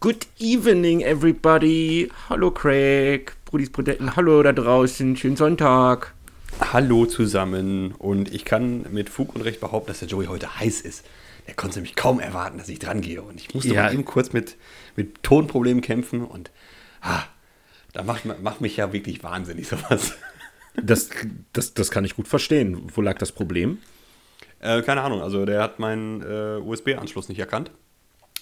[0.00, 2.10] Good evening, everybody.
[2.28, 3.32] Hallo, Craig.
[3.46, 5.16] Brudis Brudetten, hallo da draußen.
[5.16, 6.14] Schönen Sonntag.
[6.60, 7.92] Hallo zusammen.
[7.92, 11.04] Und ich kann mit Fug und Recht behaupten, dass der Joey heute heiß ist.
[11.46, 13.22] Er konnte nämlich kaum erwarten, dass ich dran gehe.
[13.22, 13.84] Und ich musste Ja.
[13.84, 14.56] mal eben kurz mit,
[14.96, 16.24] mit Tonproblemen kämpfen.
[16.24, 16.50] Und
[17.00, 17.22] ah,
[17.92, 20.14] da macht, macht mich ja wirklich wahnsinnig sowas.
[20.74, 21.08] Das,
[21.52, 22.90] das, das kann ich gut verstehen.
[22.94, 23.78] Wo lag das Problem?
[24.60, 27.70] Äh, keine Ahnung, also der hat meinen äh, USB-Anschluss nicht erkannt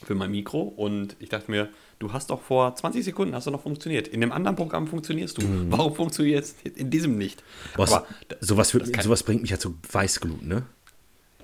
[0.05, 1.69] für mein Mikro und ich dachte mir,
[1.99, 4.09] du hast doch vor 20 Sekunden hast du noch funktioniert.
[4.09, 5.43] In dem anderen Programm funktionierst du.
[5.71, 7.43] Warum funktioniert es in diesem nicht?
[7.77, 8.07] Boah, Aber,
[8.41, 10.63] sowas, kann- sowas bringt mich ja zu Weißglut, ne?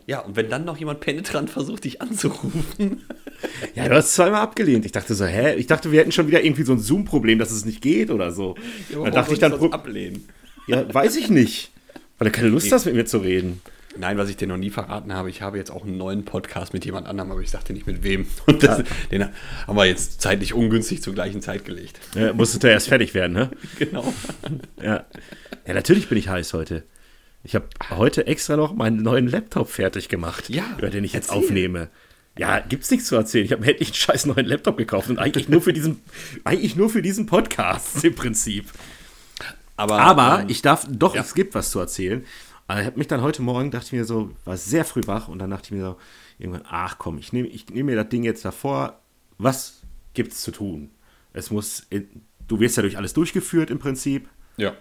[0.07, 3.03] ja, und wenn dann noch jemand penetrant versucht, dich anzurufen.
[3.75, 4.85] Ja, du hast zweimal abgelehnt.
[4.85, 5.55] Ich dachte so, hä?
[5.55, 8.33] Ich dachte, wir hätten schon wieder irgendwie so ein Zoom-Problem, dass es nicht geht oder
[8.33, 8.55] so.
[8.93, 10.29] dann dachte ich dann, ablehnen.
[10.67, 11.71] ja, weiß ich nicht.
[12.19, 13.63] Weil du keine Lust hast, mit mir zu reden.
[13.97, 16.73] Nein, was ich dir noch nie verraten habe, ich habe jetzt auch einen neuen Podcast
[16.73, 18.27] mit jemand anderem, aber ich sagte nicht mit wem.
[18.47, 19.25] Und das, den
[19.67, 21.99] haben wir jetzt zeitlich ungünstig zur gleichen Zeit gelegt.
[22.15, 23.51] Ja, musstest du erst fertig werden, ne?
[23.79, 24.15] Genau.
[24.81, 25.05] Ja.
[25.67, 26.85] ja, natürlich bin ich heiß heute.
[27.43, 31.31] Ich habe heute extra noch meinen neuen Laptop fertig gemacht, Ja, über den ich jetzt
[31.31, 31.43] erzähl.
[31.45, 31.89] aufnehme.
[32.39, 33.45] Ja, gibt's nichts zu erzählen.
[33.45, 36.01] Ich habe mir endlich einen scheiß neuen Laptop gekauft und eigentlich nur für diesen,
[36.45, 38.67] eigentlich nur für diesen Podcast im Prinzip.
[39.77, 41.23] Aber, Aber ähm, ich darf, doch, ja.
[41.23, 42.25] es gibt was zu erzählen.
[42.71, 45.27] Aber ich habe mich dann heute Morgen, dachte ich mir so, war sehr früh wach
[45.27, 45.97] und dann dachte ich mir so,
[46.39, 49.01] irgendwann, ach komm, ich nehme ich nehm mir das Ding jetzt davor.
[49.39, 49.81] Was
[50.15, 50.91] gibt's zu tun?
[51.33, 51.89] Es muss,
[52.47, 54.29] du wirst ja durch alles durchgeführt im Prinzip.
[54.57, 54.75] ja.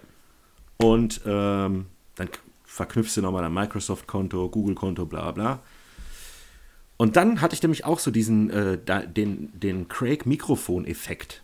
[0.78, 2.30] Und ähm, dann
[2.64, 5.64] verknüpfst du nochmal dein Microsoft-Konto, Google-Konto, bla bla.
[6.98, 11.42] Und dann hatte ich nämlich auch so diesen, äh, den, den Craig-Mikrofon-Effekt.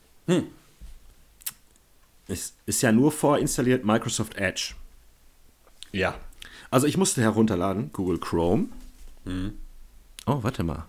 [2.27, 4.75] Es ist ja nur vorinstalliert Microsoft Edge.
[5.91, 6.13] Ja.
[6.71, 8.65] Also ich musste herunterladen, Google Chrome.
[10.25, 10.87] Oh, warte mal.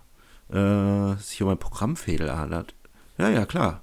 [0.49, 2.73] Äh, sich um ein Programmfehler handelt.
[3.17, 3.81] Ja, ja, klar.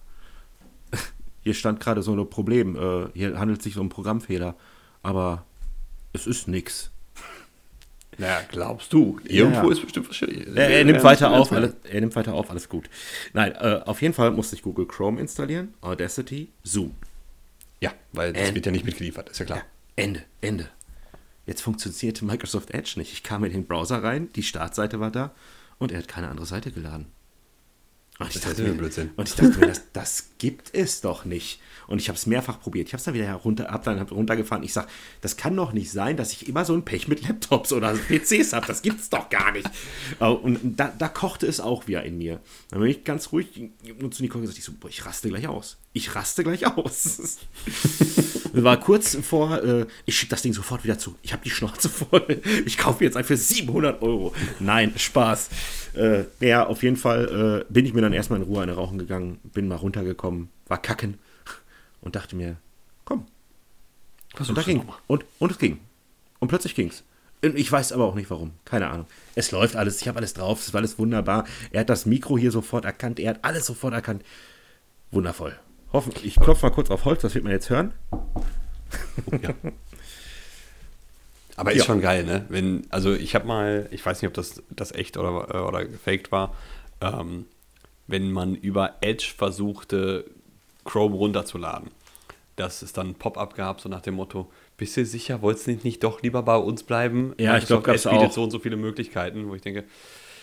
[1.43, 2.77] Hier stand gerade so ein Problem.
[2.77, 4.55] Äh, hier handelt es sich um einen Programmfehler.
[5.03, 5.45] Aber
[6.13, 6.91] es ist nix.
[8.17, 9.19] Naja, glaubst du?
[9.25, 9.73] Irgendwo Ja.
[9.73, 10.23] ist bestimmt was.
[10.23, 12.89] Er, er nimmt weiter auf, alles, er nimmt weiter auf, alles gut.
[13.33, 16.93] Nein, äh, auf jeden Fall musste ich Google Chrome installieren, Audacity, Zoom.
[17.81, 19.63] Ja, weil das Äh, wird ja nicht mitgeliefert, ist ja klar.
[19.97, 20.69] Ende, Ende.
[21.47, 23.13] Jetzt funktionierte Microsoft Edge nicht.
[23.13, 25.35] Ich kam in den Browser rein, die Startseite war da
[25.79, 27.07] und er hat keine andere Seite geladen.
[28.19, 29.11] Und ich Das dachte mir, Blödsinn.
[29.17, 31.61] und ich dachte mir das, das gibt es doch nicht.
[31.87, 32.87] Und ich habe es mehrfach probiert.
[32.87, 34.65] Ich habe es dann wieder herunter, hab dann runtergefahren.
[34.65, 34.89] Ich sage,
[35.21, 38.53] das kann doch nicht sein, dass ich immer so ein Pech mit Laptops oder PCs
[38.53, 38.67] habe.
[38.67, 39.69] Das gibt's doch gar nicht.
[40.19, 42.41] Und da, da kochte es auch wieder in mir.
[42.71, 43.71] Dann bin ich ganz ruhig
[44.01, 45.77] und zu Nicole gesagt, ich so, boah, ich raste gleich aus.
[45.93, 47.39] Ich raste gleich aus.
[48.55, 51.17] war kurz vor, äh, ich schicke das Ding sofort wieder zu.
[51.23, 52.41] Ich habe die Schnauze voll.
[52.67, 54.33] Ich kaufe jetzt ein für 700 Euro.
[54.61, 55.51] Nein, Spaß.
[55.95, 58.99] Äh, ja, auf jeden Fall äh, bin ich mir dann erstmal in Ruhe eine rauchen
[58.99, 61.19] gegangen, bin mal runtergekommen, war kacken
[62.01, 62.57] und dachte mir,
[63.05, 63.27] komm.
[64.39, 64.85] Und, da ging.
[65.07, 65.79] Und, und es ging.
[66.41, 67.05] Und plötzlich ging's.
[67.43, 68.53] Und Ich weiß aber auch nicht warum.
[68.65, 69.07] Keine Ahnung.
[69.35, 70.01] Es läuft alles.
[70.01, 70.61] Ich habe alles drauf.
[70.61, 71.45] Es war alles wunderbar.
[71.71, 73.21] Er hat das Mikro hier sofort erkannt.
[73.21, 74.25] Er hat alles sofort erkannt.
[75.11, 75.57] Wundervoll.
[75.93, 77.23] Hoffen, ich klopfe mal kurz auf Holz.
[77.23, 77.93] Das wird man jetzt hören.
[79.43, 79.51] Ja.
[81.57, 81.85] Aber ist Ja.
[81.85, 82.45] schon geil, ne?
[82.49, 85.85] Wenn, also ich habe mal, ich weiß nicht, ob das, das echt oder, äh, oder
[85.85, 86.55] gefaked war,
[87.01, 87.47] ähm,
[88.07, 90.25] wenn man über Edge versuchte,
[90.85, 91.91] Chrome runterzuladen,
[92.57, 95.71] dass es dann ein Pop-up gab, so nach dem Motto, bist du sicher, wolltest du
[95.73, 97.35] nicht, nicht doch lieber bei uns bleiben?
[97.39, 98.35] Ja, ich Microsoft gab's Edge bietet auch.
[98.35, 99.85] so und so viele Möglichkeiten, wo ich denke,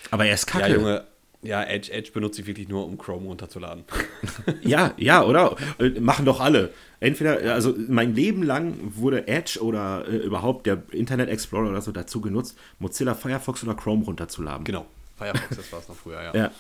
[0.10, 0.70] Aber er ist kacke.
[0.70, 1.04] ja Junge,
[1.44, 3.84] ja, Edge, Edge benutze ich wirklich nur, um Chrome runterzuladen.
[4.62, 5.56] Ja, ja, oder?
[6.00, 6.70] Machen doch alle.
[7.00, 11.92] Entweder, also mein Leben lang wurde Edge oder äh, überhaupt der Internet Explorer oder so
[11.92, 14.64] dazu genutzt, Mozilla Firefox oder Chrome runterzuladen.
[14.64, 14.86] genau,
[15.18, 16.36] Firefox, das war es noch früher, ja.
[16.36, 16.52] Ja.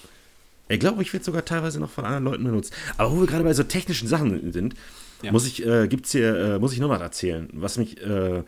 [0.69, 2.73] Ich glaube, ich werde sogar teilweise noch von anderen Leuten benutzt.
[2.97, 4.75] Aber wo wir gerade bei so technischen Sachen sind,
[5.22, 5.31] Ja.
[5.31, 7.49] muss ich, äh, gibt's hier, äh, muss ich noch was erzählen.
[7.53, 8.44] Was mich, äh,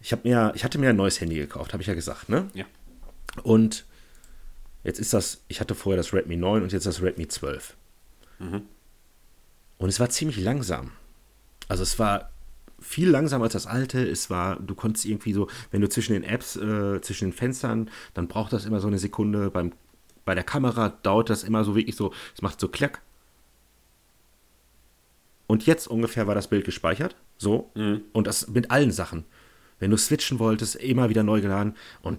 [0.00, 2.48] ich habe mir, ich hatte mir ein neues Handy gekauft, habe ich ja gesagt, ne?
[2.54, 2.64] ja.
[3.42, 3.84] Und
[4.84, 7.76] jetzt ist das, ich hatte vorher das Redmi 9 und jetzt das Redmi 12.
[9.78, 10.92] Und es war ziemlich langsam.
[11.68, 12.30] Also es war
[12.80, 14.06] viel langsamer als das alte.
[14.06, 17.90] Es war, du konntest irgendwie so, wenn du zwischen den Apps, äh, zwischen den Fenstern,
[18.14, 19.50] dann braucht das immer so eine Sekunde.
[19.50, 19.72] Beim,
[20.26, 23.00] bei der Kamera dauert das immer so wirklich so, es macht so klack.
[25.46, 27.16] Und jetzt ungefähr war das Bild gespeichert.
[27.38, 27.70] So.
[28.12, 29.24] Und das mit allen Sachen.
[29.78, 31.76] Wenn du switchen wolltest, immer wieder neu geladen.
[32.02, 32.18] Und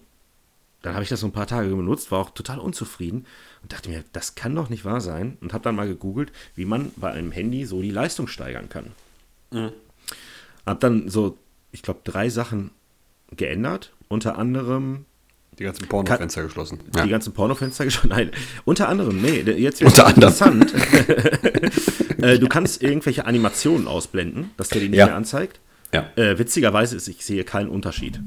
[0.83, 3.25] dann habe ich das so ein paar Tage benutzt, war auch total unzufrieden
[3.61, 5.37] und dachte mir, das kann doch nicht wahr sein.
[5.41, 8.93] Und habe dann mal gegoogelt, wie man bei einem Handy so die Leistung steigern kann.
[10.65, 11.37] Habe dann so,
[11.73, 12.71] ich glaube, drei Sachen
[13.31, 13.91] geändert.
[14.07, 15.03] Unter anderem
[15.59, 16.79] Die ganzen Pornofenster geschlossen.
[16.95, 17.03] Ja.
[17.03, 18.09] Die ganzen Pornofenster geschlossen.
[18.09, 18.31] Nein,
[18.65, 20.73] unter anderem, nee, jetzt wird es interessant.
[22.19, 25.05] Äh, du kannst irgendwelche Animationen ausblenden, dass der die nicht ja.
[25.05, 25.59] mehr anzeigt.
[25.93, 26.09] Ja.
[26.15, 28.19] Äh, witzigerweise ist, ich sehe keinen Unterschied.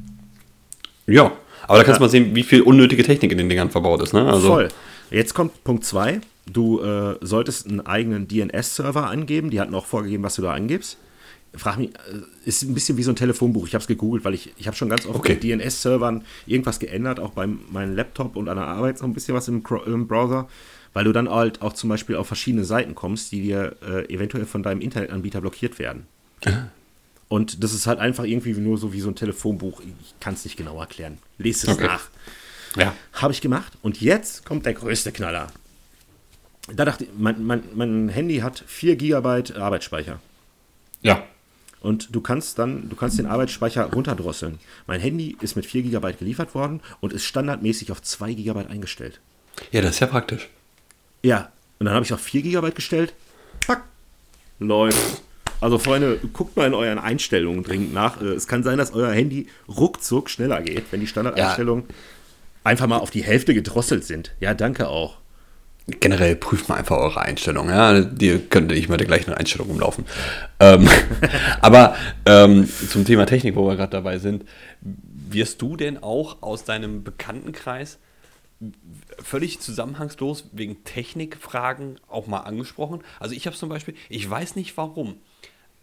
[1.08, 1.32] Ja,
[1.66, 4.12] aber da kannst du mal sehen, wie viel unnötige Technik in den Dingern verbaut ist.
[4.12, 4.26] Ne?
[4.26, 4.68] Also Voll.
[5.10, 6.20] Jetzt kommt Punkt 2.
[6.50, 9.50] Du äh, solltest einen eigenen DNS-Server angeben.
[9.50, 10.96] Die hatten auch vorgegeben, was du da angibst.
[11.54, 13.66] Frag mich, äh, ist ein bisschen wie so ein Telefonbuch.
[13.66, 15.36] Ich habe es gegoogelt, weil ich, ich habe schon ganz oft okay.
[15.36, 19.48] DNS-Servern irgendwas geändert, auch bei meinem Laptop und an der Arbeit so ein bisschen was
[19.48, 20.48] im, im Browser,
[20.92, 24.46] weil du dann halt auch zum Beispiel auf verschiedene Seiten kommst, die dir äh, eventuell
[24.46, 26.06] von deinem Internetanbieter blockiert werden.
[27.28, 29.80] Und das ist halt einfach irgendwie nur so wie so ein Telefonbuch.
[29.80, 31.18] Ich kann es nicht genau erklären.
[31.38, 31.86] Lest es okay.
[31.86, 32.08] nach.
[32.76, 32.94] Ja.
[33.12, 33.72] Habe ich gemacht.
[33.82, 35.48] Und jetzt kommt der größte Knaller.
[36.74, 40.20] Da dachte ich, mein, mein, mein Handy hat 4 GB Arbeitsspeicher.
[41.02, 41.24] Ja.
[41.80, 44.58] Und du kannst dann, du kannst den Arbeitsspeicher runterdrosseln.
[44.86, 49.20] Mein Handy ist mit 4 GB geliefert worden und ist standardmäßig auf 2 GB eingestellt.
[49.72, 50.48] Ja, das ist ja praktisch.
[51.22, 53.14] Ja, und dann habe ich auf 4 GB gestellt.
[53.66, 53.84] Pack.
[54.58, 55.22] Läuft.
[55.60, 58.20] Also Freunde, guckt mal in euren Einstellungen dringend nach.
[58.20, 61.94] Äh, es kann sein, dass euer Handy ruckzuck schneller geht, wenn die Standardeinstellungen ja.
[62.64, 64.34] einfach mal auf die Hälfte gedrosselt sind.
[64.40, 65.19] Ja, danke auch.
[65.86, 67.74] Generell prüft mal einfach eure Einstellungen.
[67.74, 67.98] Ja?
[68.20, 70.04] Ihr könnt nicht mal der gleichen Einstellung umlaufen.
[70.60, 70.88] Ähm,
[71.60, 71.96] aber
[72.26, 74.44] ähm, zum Thema Technik, wo wir gerade dabei sind,
[74.80, 77.98] wirst du denn auch aus deinem Bekanntenkreis
[79.22, 83.02] völlig zusammenhangslos wegen Technikfragen auch mal angesprochen?
[83.18, 85.16] Also ich habe zum Beispiel, ich weiß nicht warum,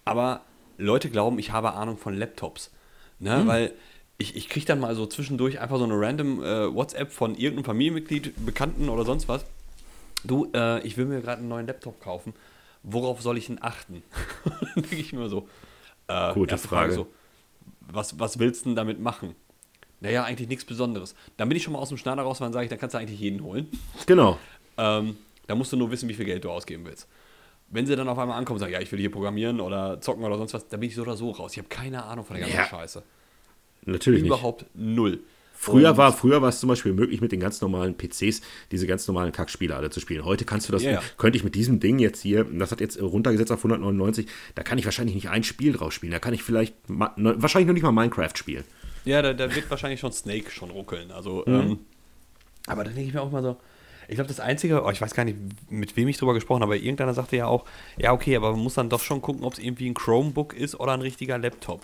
[0.05, 0.41] aber
[0.77, 2.71] Leute glauben, ich habe Ahnung von Laptops.
[3.19, 3.39] Ne?
[3.39, 3.47] Hm.
[3.47, 3.73] Weil
[4.17, 7.65] ich, ich kriege dann mal so zwischendurch einfach so eine random äh, WhatsApp von irgendeinem
[7.65, 9.45] Familienmitglied, Bekannten oder sonst was.
[10.23, 12.33] Du, äh, ich will mir gerade einen neuen Laptop kaufen.
[12.83, 14.03] Worauf soll ich denn achten?
[14.43, 15.47] dann denke ich mir so.
[16.07, 16.91] Äh, Gute Frage.
[16.91, 17.07] Frage so,
[17.81, 19.35] was, was willst du denn damit machen?
[19.99, 21.15] Naja, eigentlich nichts Besonderes.
[21.37, 22.99] Dann bin ich schon mal aus dem Schneider raus, dann sage ich, dann kannst du
[22.99, 23.67] eigentlich jeden holen.
[24.05, 24.37] Genau.
[24.77, 25.17] ähm,
[25.47, 27.07] da musst du nur wissen, wie viel Geld du ausgeben willst
[27.69, 30.23] wenn sie dann auf einmal ankommen und sagen, ja, ich will hier programmieren oder zocken
[30.23, 31.51] oder sonst was, dann bin ich so oder so raus.
[31.53, 32.65] Ich habe keine Ahnung von der ganzen ja.
[32.65, 33.03] Scheiße.
[33.85, 34.95] Natürlich Überhaupt nicht.
[34.95, 35.19] null.
[35.59, 39.07] Früher war, früher war es zum Beispiel möglich, mit den ganz normalen PCs diese ganz
[39.07, 40.23] normalen Kackspiele alle zu spielen.
[40.23, 41.01] Heute kannst du das, yeah.
[41.17, 44.77] könnte ich mit diesem Ding jetzt hier, das hat jetzt runtergesetzt auf 199, da kann
[44.77, 46.11] ich wahrscheinlich nicht ein Spiel draus spielen.
[46.11, 48.63] Da kann ich vielleicht, wahrscheinlich noch nicht mal Minecraft spielen.
[49.03, 51.11] Ja, da, da wird wahrscheinlich schon Snake schon ruckeln.
[51.11, 51.53] Also, mhm.
[51.53, 51.79] ähm,
[52.67, 53.57] aber da denke ich mir auch mal so,
[54.07, 55.37] ich glaube, das Einzige, oh, ich weiß gar nicht,
[55.69, 57.65] mit wem ich drüber gesprochen habe, aber irgendeiner sagte ja auch,
[57.97, 60.79] ja, okay, aber man muss dann doch schon gucken, ob es irgendwie ein Chromebook ist
[60.79, 61.81] oder ein richtiger Laptop.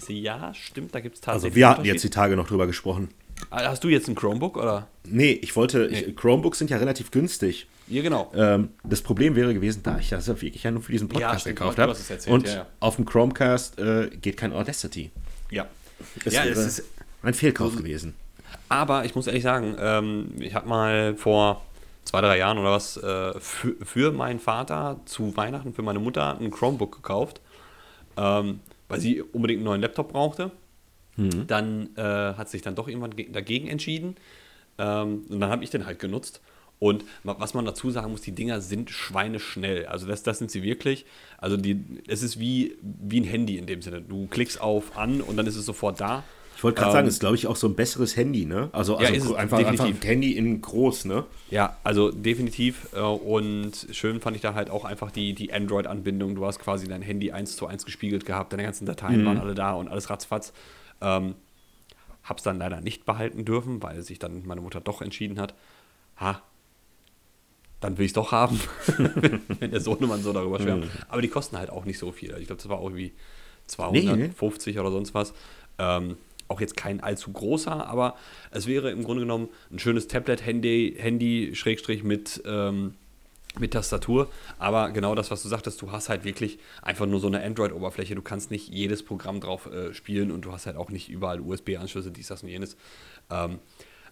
[0.00, 1.50] Ich sehe, ja, stimmt, da gibt es tatsächlich.
[1.50, 3.10] Also, wir hatten jetzt die Tage noch drüber gesprochen.
[3.50, 4.88] Ah, hast du jetzt ein Chromebook oder?
[5.04, 6.00] Nee, ich wollte, nee.
[6.00, 7.66] Ich, Chromebooks sind ja relativ günstig.
[7.86, 8.32] Ja, genau.
[8.34, 11.52] Ähm, das Problem wäre gewesen, da ich das wirklich ja nur für diesen Podcast ja,
[11.52, 11.94] gekauft habe.
[12.28, 12.66] Und ja, ja.
[12.80, 15.10] auf dem Chromecast äh, geht kein Audacity.
[15.50, 15.66] Ja.
[16.24, 16.84] Das ja, es ist
[17.22, 18.14] ein Fehlkauf also, gewesen.
[18.70, 21.62] Aber ich muss ehrlich sagen, ähm, ich habe mal vor
[22.04, 26.38] zwei, drei Jahren oder was äh, für, für, meinen Vater zu Weihnachten, für meine Mutter
[26.38, 27.42] ein Chromebook gekauft,
[28.16, 30.50] ähm, weil sie unbedingt einen neuen Laptop brauchte.
[31.16, 31.46] Mhm.
[31.46, 34.16] Dann äh, hat sich dann doch irgendwann dagegen entschieden.
[34.78, 36.40] Ähm, und dann habe ich den halt genutzt.
[36.78, 39.84] Und was man dazu sagen muss, die Dinger sind schweineschnell.
[39.86, 41.04] Also das, das sind sie wirklich.
[41.36, 44.00] Also die, es ist wie, wie ein Handy in dem Sinne.
[44.00, 46.24] Du klickst auf an und dann ist es sofort da.
[46.60, 48.68] Ich wollte gerade ähm, sagen, ist glaube ich auch so ein besseres Handy, ne?
[48.72, 51.24] Also, also ja, einfach, einfach ein Handy in groß, ne?
[51.48, 52.88] Ja, also definitiv.
[52.94, 56.34] Äh, und schön fand ich da halt auch einfach die, die Android-Anbindung.
[56.34, 59.24] Du hast quasi dein Handy eins zu eins gespiegelt gehabt, deine ganzen Dateien mhm.
[59.24, 60.52] waren alle da und alles ratzfatz.
[61.00, 61.34] Ähm,
[62.24, 65.54] hab's dann leider nicht behalten dürfen, weil sich dann meine Mutter doch entschieden hat,
[66.18, 66.42] ha,
[67.80, 68.60] dann will ich es doch haben,
[69.60, 70.84] wenn der Sohnemann so darüber schwärmt.
[70.84, 70.90] Mhm.
[71.08, 72.36] Aber die kosten halt auch nicht so viel.
[72.38, 73.14] Ich glaube, das war auch irgendwie
[73.64, 75.32] 250 nee, oder sonst was.
[75.78, 76.18] Ähm,
[76.50, 78.16] auch jetzt kein allzu großer, aber
[78.50, 82.94] es wäre im Grunde genommen ein schönes Tablet-Handy, Handy, Schrägstrich mit, ähm,
[83.58, 84.28] mit Tastatur.
[84.58, 88.14] Aber genau das, was du sagtest, du hast halt wirklich einfach nur so eine Android-Oberfläche.
[88.14, 91.40] Du kannst nicht jedes Programm drauf äh, spielen und du hast halt auch nicht überall
[91.40, 92.76] USB-Anschlüsse, dies, das und jenes.
[93.30, 93.60] Ähm,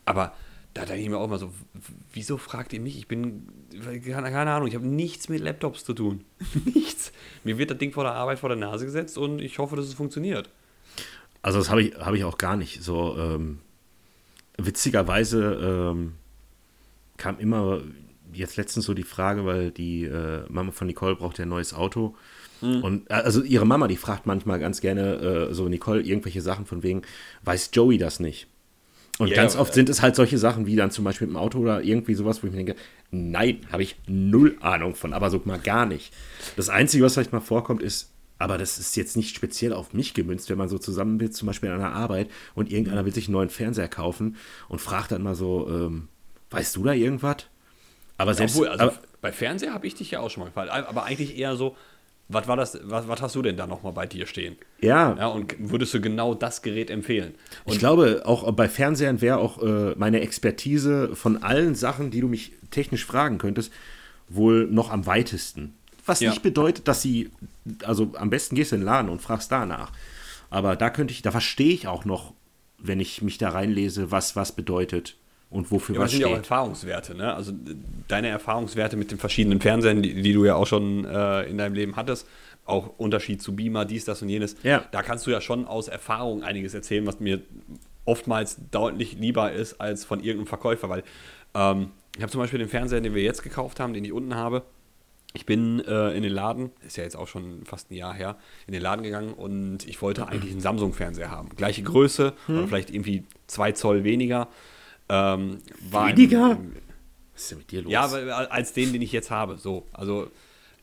[0.04, 0.32] aber
[0.74, 1.52] da denke ich mir auch immer so,
[2.12, 2.96] wieso fragt ihr mich?
[2.96, 3.48] Ich bin,
[4.04, 6.24] keine, keine Ahnung, ich habe nichts mit Laptops zu tun.
[6.74, 7.12] nichts.
[7.42, 9.86] Mir wird das Ding vor der Arbeit vor der Nase gesetzt und ich hoffe, dass
[9.86, 10.50] es funktioniert.
[11.42, 12.82] Also das habe ich, hab ich auch gar nicht.
[12.82, 13.58] So ähm,
[14.56, 16.14] witzigerweise ähm,
[17.16, 17.82] kam immer
[18.32, 21.74] jetzt letztens so die Frage, weil die äh, Mama von Nicole braucht ja ein neues
[21.74, 22.14] Auto.
[22.60, 22.82] Mhm.
[22.82, 26.66] Und äh, also ihre Mama, die fragt manchmal ganz gerne äh, so Nicole irgendwelche Sachen
[26.66, 27.02] von wegen,
[27.44, 28.46] weiß Joey das nicht?
[29.18, 31.40] Und yeah, ganz oft sind es halt solche Sachen wie dann zum Beispiel mit dem
[31.40, 32.76] Auto oder irgendwie sowas, wo ich mir denke,
[33.10, 36.12] nein, habe ich null Ahnung von, aber so mal gar nicht.
[36.56, 40.14] Das Einzige, was vielleicht mal vorkommt, ist Aber das ist jetzt nicht speziell auf mich
[40.14, 43.26] gemünzt, wenn man so zusammen will, zum Beispiel an der Arbeit und irgendeiner will sich
[43.26, 44.36] einen neuen Fernseher kaufen
[44.68, 46.08] und fragt dann mal so, ähm,
[46.50, 47.46] weißt du da irgendwas?
[48.16, 48.56] Aber selbst.
[48.56, 50.70] Obwohl, also aber, bei Fernseher habe ich dich ja auch schon mal gefallen.
[50.70, 51.76] Aber eigentlich eher so,
[52.28, 54.56] was war das, was, was hast du denn da nochmal bei dir stehen?
[54.80, 55.16] Ja.
[55.16, 55.26] ja.
[55.28, 57.34] Und würdest du genau das Gerät empfehlen?
[57.64, 62.20] Und ich glaube, auch bei Fernsehern wäre auch äh, meine Expertise von allen Sachen, die
[62.20, 63.72] du mich technisch fragen könntest,
[64.28, 65.74] wohl noch am weitesten.
[66.08, 66.30] Was ja.
[66.30, 67.30] nicht bedeutet, dass sie,
[67.84, 69.92] also am besten gehst du in den Laden und fragst danach.
[70.50, 72.32] Aber da könnte ich, da verstehe ich auch noch,
[72.78, 75.16] wenn ich mich da reinlese, was was bedeutet
[75.50, 76.22] und wofür ja, was steht.
[76.22, 77.34] Das sind ja auch Erfahrungswerte, ne?
[77.34, 77.52] Also
[78.06, 81.74] deine Erfahrungswerte mit den verschiedenen Fernsehern, die, die du ja auch schon äh, in deinem
[81.74, 82.26] Leben hattest,
[82.64, 84.56] auch Unterschied zu Beamer, dies, das und jenes.
[84.62, 84.84] Ja.
[84.90, 87.40] Da kannst du ja schon aus Erfahrung einiges erzählen, was mir
[88.04, 91.02] oftmals deutlich lieber ist als von irgendeinem Verkäufer, weil
[91.54, 94.34] ähm, ich habe zum Beispiel den Fernseher, den wir jetzt gekauft haben, den ich unten
[94.34, 94.62] habe.
[95.34, 98.36] Ich bin äh, in den Laden, ist ja jetzt auch schon fast ein Jahr her,
[98.66, 101.50] in den Laden gegangen und ich wollte eigentlich einen Samsung-Fernseher haben.
[101.50, 102.58] Gleiche Größe hm.
[102.58, 104.48] oder vielleicht irgendwie zwei Zoll weniger.
[105.08, 105.58] Ähm,
[105.90, 106.52] Weniger?
[106.52, 106.72] Im,
[107.34, 107.92] Was ist denn mit dir los?
[107.92, 109.58] Ja, als den, den ich jetzt habe.
[109.58, 110.30] So, also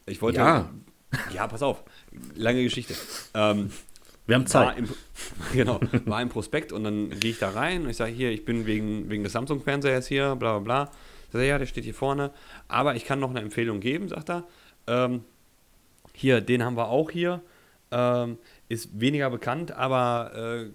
[0.05, 0.39] ich wollte.
[0.39, 0.69] Ja,
[1.33, 1.83] ja pass auf.
[2.35, 2.93] Lange Geschichte.
[3.33, 3.71] Ähm,
[4.27, 4.67] wir haben Zeit.
[4.67, 4.89] War im,
[5.53, 8.45] genau, war im Prospekt und dann gehe ich da rein und ich sage, hier, ich
[8.45, 10.91] bin wegen, wegen des Samsung-Fernsehers hier, bla bla bla.
[11.27, 12.32] Ich sage, ja, der steht hier vorne.
[12.67, 14.44] Aber ich kann noch eine Empfehlung geben, sagt er.
[14.88, 15.24] Ähm,
[16.13, 17.41] hier, den haben wir auch hier.
[17.91, 18.38] Ähm,
[18.70, 20.70] ist weniger bekannt, aber äh,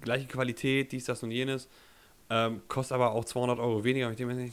[0.00, 1.68] gleiche Qualität, dies, das und jenes.
[2.30, 4.08] Ähm, kostet aber auch 200 Euro weniger.
[4.10, 4.50] Denke mir,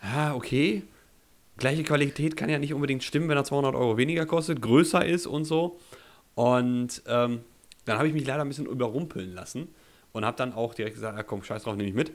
[0.00, 0.82] ah, okay.
[1.56, 5.26] Gleiche Qualität kann ja nicht unbedingt stimmen, wenn er 200 Euro weniger kostet, größer ist
[5.26, 5.78] und so.
[6.34, 7.40] Und ähm,
[7.84, 9.68] dann habe ich mich leider ein bisschen überrumpeln lassen
[10.12, 12.12] und habe dann auch direkt gesagt, ja, komm, scheiß drauf, nehme ich mit.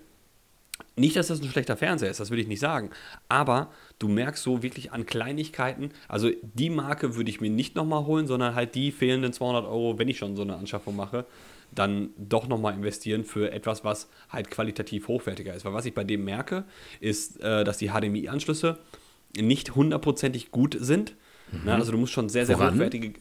[0.95, 2.91] Nicht, dass das ein schlechter Fernseher ist, das will ich nicht sagen.
[3.29, 8.05] Aber du merkst so wirklich an Kleinigkeiten, also die Marke würde ich mir nicht nochmal
[8.05, 11.25] holen, sondern halt die fehlenden 200 Euro, wenn ich schon so eine Anschaffung mache,
[11.71, 15.65] dann doch nochmal investieren für etwas, was halt qualitativ hochwertiger ist.
[15.65, 16.65] Weil was ich bei dem merke,
[16.99, 18.77] ist, äh, dass die HDMI-Anschlüsse
[19.37, 21.15] nicht hundertprozentig gut sind.
[21.51, 21.65] Mhm.
[21.65, 21.73] Ne?
[21.73, 22.75] Also du musst schon sehr, sehr Woran?
[22.75, 23.13] hochwertige.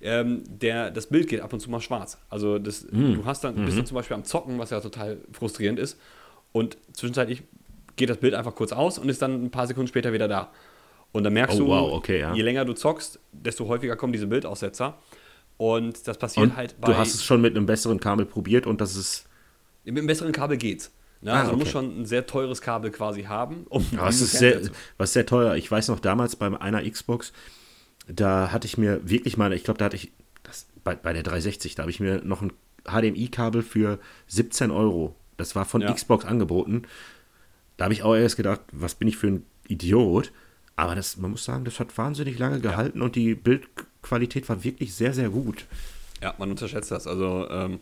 [0.00, 2.18] Ähm, der, das Bild geht ab und zu mal schwarz.
[2.28, 3.14] Also das, mhm.
[3.14, 3.76] du hast dann, bist mhm.
[3.78, 5.98] dann zum Beispiel am Zocken, was ja total frustrierend ist.
[6.52, 7.42] Und zwischenzeitlich
[7.96, 10.50] geht das Bild einfach kurz aus und ist dann ein paar Sekunden später wieder da.
[11.12, 12.34] Und dann merkst oh, du, wow, okay, ja.
[12.34, 14.98] je länger du zockst, desto häufiger kommen diese Bildaussetzer.
[15.56, 16.92] Und das passiert und halt bei.
[16.92, 19.26] Du hast es schon mit einem besseren Kabel probiert und das ist.
[19.84, 20.92] Mit einem besseren Kabel geht's.
[21.20, 21.32] Ne?
[21.32, 23.84] Ah, also du musst schon ein sehr teures Kabel quasi haben, um.
[23.90, 24.60] Ja, was, ist sehr,
[24.98, 25.56] was sehr teuer.
[25.56, 27.32] Ich weiß noch damals bei einer Xbox,
[28.06, 30.12] da hatte ich mir wirklich mal, ich glaube, da hatte ich,
[30.44, 32.52] das, bei, bei der 360, da habe ich mir noch ein
[32.84, 35.16] HDMI-Kabel für 17 Euro.
[35.38, 35.92] Das war von ja.
[35.92, 36.82] Xbox angeboten.
[37.78, 40.32] Da habe ich auch erst gedacht, was bin ich für ein Idiot.
[40.76, 43.04] Aber das, man muss sagen, das hat wahnsinnig lange gehalten ja.
[43.04, 45.64] und die Bildqualität war wirklich sehr, sehr gut.
[46.22, 47.06] Ja, man unterschätzt das.
[47.06, 47.80] Also, ähm,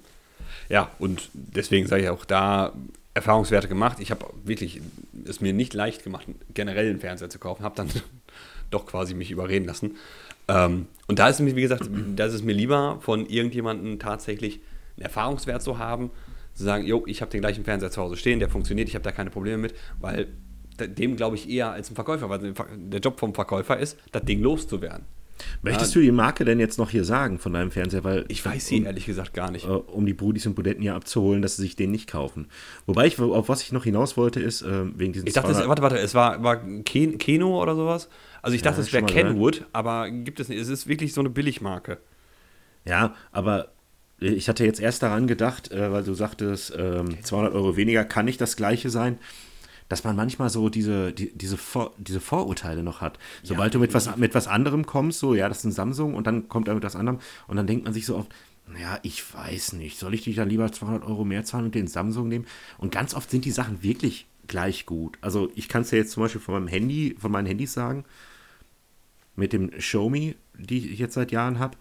[0.68, 2.72] ja, und deswegen sage ich auch da
[3.14, 3.98] Erfahrungswerte gemacht.
[4.00, 4.80] Ich habe wirklich
[5.26, 7.64] es mir nicht leicht gemacht, generell einen Fernseher zu kaufen.
[7.64, 7.88] Habe dann
[8.70, 9.96] doch quasi mich überreden lassen.
[10.48, 13.98] Ähm, und da ist es mir, wie gesagt, da ist es mir lieber, von irgendjemandem
[13.98, 14.60] tatsächlich
[14.96, 16.10] einen Erfahrungswert zu haben,
[16.56, 19.04] zu sagen, jo, ich habe den gleichen Fernseher zu Hause stehen, der funktioniert, ich habe
[19.04, 20.28] da keine Probleme mit, weil
[20.80, 24.42] dem glaube ich eher als ein Verkäufer, weil der Job vom Verkäufer ist, das Ding
[24.42, 25.04] loszuwerden.
[25.62, 28.04] Möchtest ja, du die Marke denn jetzt noch hier sagen von deinem Fernseher?
[28.04, 29.66] Weil ich weiß sie um, ehrlich gesagt gar nicht.
[29.66, 32.48] Äh, um die Brudis und Budetten hier abzuholen, dass sie sich den nicht kaufen.
[32.86, 35.26] Wobei ich, auf was ich noch hinaus wollte, ist äh, wegen diesen.
[35.26, 38.08] Ich dachte, es, warte, warte, es war, war Ken, Keno oder sowas.
[38.42, 40.58] Also ich dachte, ja, es wäre Kenwood, aber gibt es nicht.
[40.58, 41.98] Es ist wirklich so eine Billigmarke.
[42.84, 43.72] Ja, aber
[44.18, 48.24] ich hatte jetzt erst daran gedacht, äh, weil du sagtest, äh, 200 Euro weniger kann
[48.24, 49.18] nicht das gleiche sein
[49.88, 53.18] dass man manchmal so diese, die, diese, Vor, diese Vorurteile noch hat.
[53.42, 56.14] Sobald ja, du mit was, mit was anderem kommst, so, ja, das ist ein Samsung
[56.14, 58.32] und dann kommt er mit was anderem und dann denkt man sich so oft,
[58.80, 61.86] ja, ich weiß nicht, soll ich dich dann lieber 200 Euro mehr zahlen und den
[61.86, 62.46] Samsung nehmen?
[62.78, 65.18] Und ganz oft sind die Sachen wirklich gleich gut.
[65.20, 68.04] Also ich kann es ja jetzt zum Beispiel von meinem Handy, von meinen Handys sagen,
[69.36, 71.76] mit dem Xiaomi, die ich jetzt seit Jahren habe,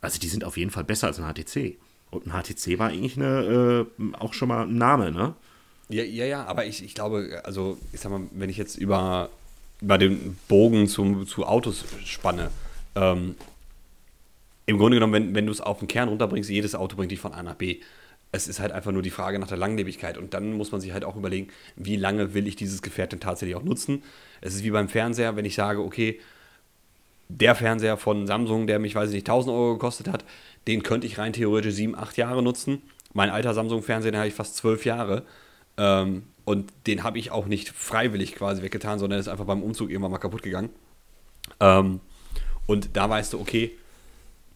[0.00, 1.76] also die sind auf jeden Fall besser als ein HTC.
[2.10, 5.34] Und ein HTC war eigentlich eine, äh, auch schon mal ein Name, ne?
[5.90, 9.30] Ja, ja, ja, aber ich, ich glaube, also ich sag mal, wenn ich jetzt über,
[9.80, 12.50] über den Bogen zum, zu Autos spanne,
[12.94, 13.36] ähm,
[14.66, 17.20] im Grunde genommen, wenn, wenn du es auf den Kern runterbringst, jedes Auto bringt dich
[17.20, 17.78] von A nach B.
[18.32, 20.18] Es ist halt einfach nur die Frage nach der Langlebigkeit.
[20.18, 23.20] Und dann muss man sich halt auch überlegen, wie lange will ich dieses Gefährt denn
[23.20, 24.02] tatsächlich auch nutzen.
[24.42, 26.20] Es ist wie beim Fernseher, wenn ich sage, okay,
[27.28, 30.24] der Fernseher von Samsung, der mich, weiß ich nicht, 1000 Euro gekostet hat,
[30.66, 32.82] den könnte ich rein theoretisch sieben, acht Jahre nutzen.
[33.12, 35.24] Mein alter Samsung-Fernseher, den habe ich fast zwölf Jahre.
[35.76, 39.90] Ähm, und den habe ich auch nicht freiwillig quasi weggetan, sondern ist einfach beim Umzug
[39.90, 40.70] irgendwann mal kaputt gegangen.
[41.60, 42.00] Ähm,
[42.66, 43.72] und da weißt du, okay,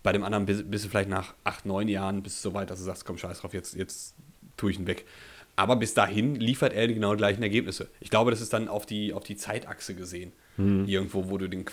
[0.02, 2.70] Bei dem anderen bist, bist du vielleicht nach acht, neun Jahren bist du so weit,
[2.70, 4.14] dass du sagst, komm, scheiß drauf, jetzt, jetzt
[4.56, 5.06] tue ich ihn weg.
[5.54, 7.88] Aber bis dahin liefert er die genau gleichen Ergebnisse.
[8.00, 10.32] Ich glaube, das ist dann auf die, auf die Zeitachse gesehen.
[10.56, 10.86] Hm.
[10.88, 11.64] Irgendwo, wo du den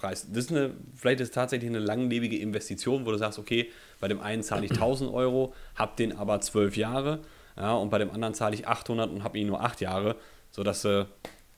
[0.00, 0.26] Qualitätspreis.
[0.32, 4.08] Das ist eine, vielleicht ist es tatsächlich eine langlebige Investition, wo du sagst, okay, bei
[4.08, 7.20] dem einen zahle ich 1000 Euro, hab den aber zwölf Jahre.
[7.56, 10.16] Ja, und bei dem anderen zahle ich 800 und habe ihn nur acht Jahre,
[10.50, 11.06] sodass du,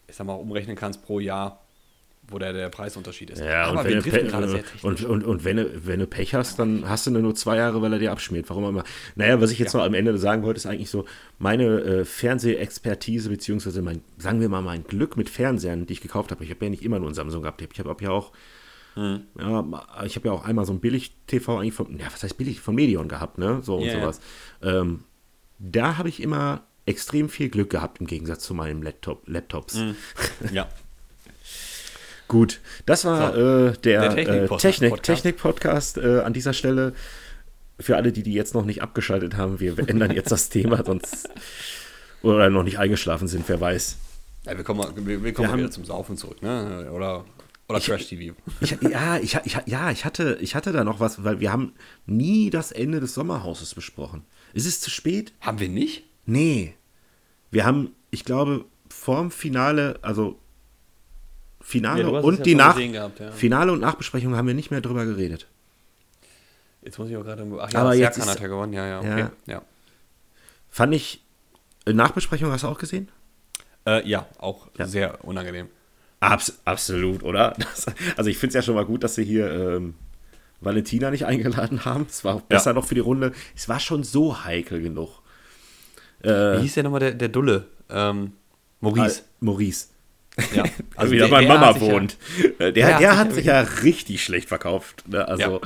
[0.08, 1.61] ich sag mal, umrechnen kannst pro Jahr,
[2.28, 3.40] wo der, der Preisunterschied ist.
[3.40, 6.58] Ja, aber und wir wenn, du und, und, und wenn, du, wenn du Pech hast,
[6.58, 8.48] dann hast du nur zwei Jahre, weil er dir abschmiert.
[8.48, 8.84] Warum immer?
[9.16, 9.80] Naja, was ich jetzt Ja.
[9.80, 11.04] noch am Ende sagen wollte, ist eigentlich so,
[11.38, 16.30] meine äh, Fernsehexpertise, beziehungsweise mein, sagen wir mal, mein Glück mit Fernsehern, die ich gekauft
[16.30, 16.42] habe.
[16.44, 17.60] Ich habe ja nicht immer nur einen Samsung gehabt.
[17.60, 18.32] Ich habe hab ja auch,
[18.94, 19.22] Hm.
[19.38, 19.64] ja,
[20.04, 22.60] ich habe ja auch einmal so ein Billig-TV eigentlich von, ja, was heißt billig?
[22.60, 23.60] Von Medion gehabt, ne?
[23.62, 24.00] So und Ja, ja.
[24.00, 24.20] sowas.
[24.62, 25.04] Ähm,
[25.58, 29.78] da habe ich immer extrem viel Glück gehabt im Gegensatz zu meinen Laptop, Laptops.
[30.52, 30.68] ja.
[32.32, 34.62] Gut, das war äh, der, Der äh, Technik-Podcast.
[34.62, 36.94] Technik, Technik-Podcast äh, an dieser Stelle.
[37.78, 41.28] Für alle, die die jetzt noch nicht abgeschaltet haben, wir ändern jetzt das Thema, sonst
[42.22, 43.98] oder noch nicht eingeschlafen sind, wer weiß.
[44.46, 46.90] ja wir kommen, mal- wir, wir kommen Wir wieder haben- zum Saufen zurück, ne?
[46.90, 47.26] Oder,
[47.68, 48.34] oder Trash-TV.
[48.88, 51.74] Ja, ich, ich, ja ich, hatte, ich hatte da noch was, weil wir haben
[52.06, 54.24] nie das Ende des Sommerhauses besprochen.
[54.54, 55.34] Ist es zu spät?
[55.42, 56.04] Haben wir nicht?
[56.24, 56.72] Nee.
[57.50, 60.38] Wir haben, ich glaube, vorm Finale, also
[61.62, 63.30] Finale Ja, und die Nach gehabt, ja.
[63.32, 65.46] Finale und Nachbesprechung haben wir nicht mehr drüber geredet.
[66.82, 67.46] Jetzt muss ich auch gerade.
[67.60, 69.26] Ach ja, Aber jetzt Serkan ist- hat ja gewonnen, ja, ja, okay.
[69.46, 69.62] Ja.
[70.68, 71.22] Fand ich,
[71.86, 73.08] äh, Nachbesprechung hast du auch gesehen?
[73.86, 75.68] äh, ja auch sehr unangenehm.
[76.20, 77.52] Abs absolut, oder?
[77.58, 79.94] Das, also ich finde es ja schon mal gut, dass sie hier ähm,
[80.60, 82.06] Valentina nicht eingeladen haben.
[82.08, 83.32] Es war besser noch für die Runde.
[83.56, 85.20] Es war schon so heikel genug.
[86.20, 87.66] Wie hieß der nochmal der, der Dulle?
[87.90, 88.32] Ähm,
[88.80, 89.20] Maurice.
[89.22, 89.88] Äh, Maurice.
[90.54, 90.64] Ja.
[90.96, 92.16] Also wieder der- bei Mama ja- wohnt.
[92.58, 95.04] Äh, der der der, hat sich ja richtig schlecht verkauft.
[95.08, 95.26] Ne?
[95.26, 95.60] Also,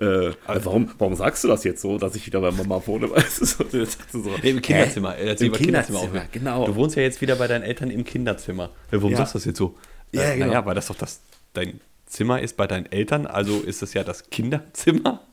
[0.00, 3.10] äh, warum, warum sagst du das jetzt so, dass ich wieder bei Mama wohne?
[3.10, 4.30] Weißt du, so, das so.
[4.42, 5.16] Im Kinderzimmer.
[5.16, 6.32] Er sich Im Kinderzimmer, aufgeregt.
[6.32, 6.66] genau.
[6.66, 8.70] Du wohnst ja jetzt wieder bei deinen Eltern im Kinderzimmer.
[8.90, 9.18] Ja, warum Ja.
[9.18, 9.76] sagst du das jetzt so?
[10.12, 10.46] Ja, äh, genau.
[10.48, 11.20] Naja, weil das doch das,
[11.52, 15.20] dein Zimmer ist bei deinen Eltern, also ist es ja das Kinderzimmer.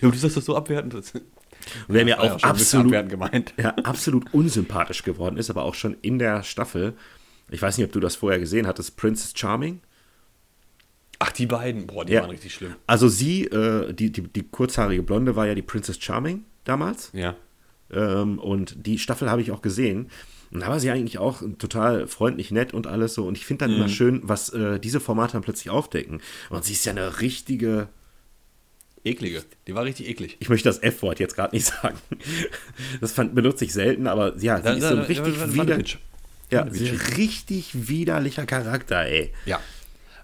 [0.00, 0.92] Ja, du sagst das so abwertend.
[0.94, 1.22] Das Und
[1.86, 3.54] wer mir ja auch bisschen absolut, gemeint.
[3.56, 6.94] ja, absolut unsympathisch geworden ist, aber auch schon in der Staffel.
[7.52, 8.96] Ich weiß nicht, ob du das vorher gesehen hattest.
[8.96, 9.80] Princess Charming.
[11.18, 12.22] Ach, die beiden, boah, die Ja.
[12.22, 12.74] waren richtig schlimm.
[12.86, 17.10] Also sie, äh, die, die, die kurzhaarige Blonde war ja die Princess Charming damals.
[17.12, 17.36] Ja.
[17.92, 20.08] Ähm, und die Staffel habe ich auch gesehen.
[20.50, 23.26] Und da war sie eigentlich auch total freundlich, nett und alles so.
[23.26, 26.20] Und ich finde dann immer schön, was äh, diese Formate dann plötzlich aufdecken.
[26.50, 27.88] Und sie ist ja eine richtige,
[29.04, 29.42] Eklige.
[29.66, 30.36] Die war richtig eklig.
[30.40, 31.96] ich möchte das F-Wort jetzt gerade nicht sagen.
[33.00, 35.96] Das fand, benutze ich selten, aber ja, sie Da- ist da- so ein richtig Wandemitsch.
[36.52, 36.62] Ja,
[37.16, 39.32] richtig widerlicher Charakter, ey.
[39.46, 39.60] Ja.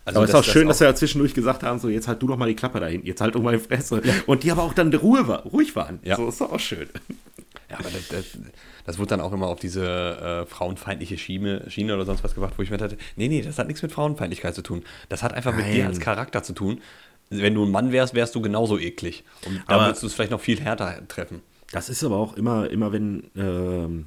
[0.04, 2.08] Also aber es ist auch schön, auch- dass wir ja zwischendurch gesagt haben, so jetzt
[2.08, 4.00] halt du doch mal die Klappe dahin, jetzt halt mal die Fresse.
[4.26, 5.98] Und die aber auch dann Ruhe war, ruhig waren.
[6.02, 6.16] Ja.
[6.16, 6.88] So ist doch auch schön.
[7.70, 8.24] Ja, aber das, das,
[8.86, 12.54] das wurde dann auch immer auf diese äh, frauenfeindliche Schiene, Schiene oder sonst was gebracht,
[12.56, 14.82] wo ich mir dachte, nee, nee, das hat nichts mit Frauenfeindlichkeit zu tun.
[15.10, 15.88] Das hat einfach mit dir Nein.
[15.88, 16.80] als Charakter zu tun.
[17.28, 19.24] Wenn du ein Mann wärst, wärst du genauso eklig.
[19.44, 21.42] Und da würdest du es vielleicht noch viel härter treffen.
[21.70, 24.06] Das ist aber auch immer, immer wenn, ähm,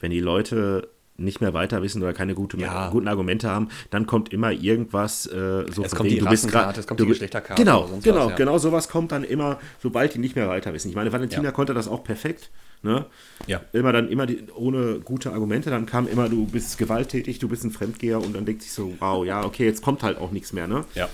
[0.00, 2.90] wenn die Leute nicht mehr weiter wissen oder keine gute, Ja.
[2.90, 5.30] guten Argumente haben, dann kommt immer irgendwas äh,
[5.72, 7.88] so Es von kommt wegen, die du bist grad- es kommt du die Geschlechterkarte Genau,
[8.02, 8.36] genau, was, ja.
[8.36, 10.88] genau sowas kommt dann immer, sobald die nicht mehr weiter wissen.
[10.90, 11.50] Ich meine, Valentina Ja.
[11.52, 12.50] konnte das auch perfekt.
[12.82, 13.06] Ne?
[13.46, 13.62] Ja.
[13.72, 17.64] Immer dann immer die, ohne gute Argumente, dann kam immer, du bist gewalttätig, du bist
[17.64, 20.52] ein Fremdgeher und dann denkt sich so, wow, ja, okay, jetzt kommt halt auch nichts
[20.52, 20.84] mehr, ne?
[20.94, 21.08] Ja.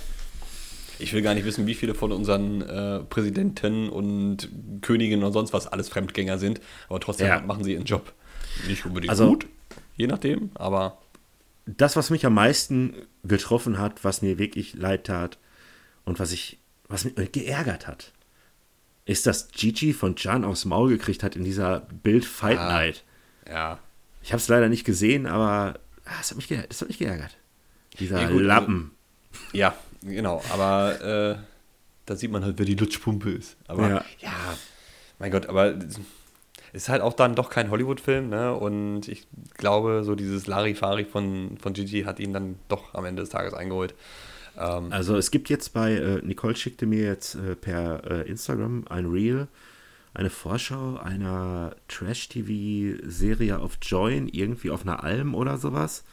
[0.99, 4.49] Ich will gar nicht wissen, wie viele von unseren äh, Präsidenten und
[4.83, 7.41] Königinnen und sonst was alles Fremdgänger sind, aber trotzdem Ja.
[7.41, 8.12] machen sie ihren Job.
[8.69, 9.47] Nicht unbedingt Also- gut,
[9.96, 10.98] je nachdem, aber
[11.66, 15.38] das, was mich am meisten getroffen hat, was mir wirklich leid tat
[16.05, 18.12] und was ich, was mich geärgert hat,
[19.05, 22.68] ist, dass Gigi von Can aufs Maul gekriegt hat in dieser Bild Fight Ah.
[22.72, 23.05] Night.
[23.48, 23.78] ja.
[24.24, 26.98] Ich habe es leider nicht gesehen, aber ah, das hat mich, ge- das hat mich
[26.98, 27.37] geärgert.
[27.98, 28.90] Dieser Ja, gut, also- Lappen.
[29.52, 30.40] Ja, genau.
[30.52, 31.37] Aber äh,
[32.07, 33.57] da sieht man halt, wer die Lutschpumpe ist.
[33.66, 34.05] Aber Ja.
[34.20, 34.33] ja,
[35.18, 35.98] mein Gott, aber es
[36.73, 38.55] ist halt auch dann doch kein Hollywood-Film, ne?
[38.55, 43.23] Und ich glaube, so dieses Larifari von, von Gigi hat ihn dann doch am Ende
[43.23, 43.95] des Tages eingeholt.
[44.57, 48.85] Ähm, Also es gibt jetzt bei, äh, Nicole schickte mir jetzt äh, per äh, Instagram
[48.89, 49.49] ein Reel,
[50.15, 56.05] eine Vorschau einer Trash-TV-Serie auf Join, irgendwie auf einer Alm oder sowas.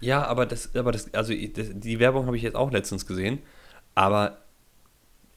[0.00, 3.40] ja, aber das, aber das, also das, die Werbung habe ich jetzt auch letztens gesehen.
[3.94, 4.38] Aber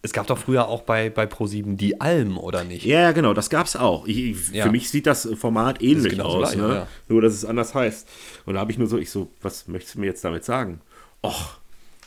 [0.03, 2.85] es gab doch früher auch bei, bei Pro7 die Alm, oder nicht?
[2.85, 4.07] Ja, genau, das gab's auch.
[4.07, 4.65] Ich, ich, Ja.
[4.65, 6.75] Für mich sieht das Format ähnlich genauso aus, gleich, ne?
[6.75, 6.87] ja.
[7.07, 8.07] nur dass es anders heißt.
[8.45, 10.81] Und da habe ich nur so, ich so, was möchtest du mir jetzt damit sagen?
[11.23, 11.59] Och,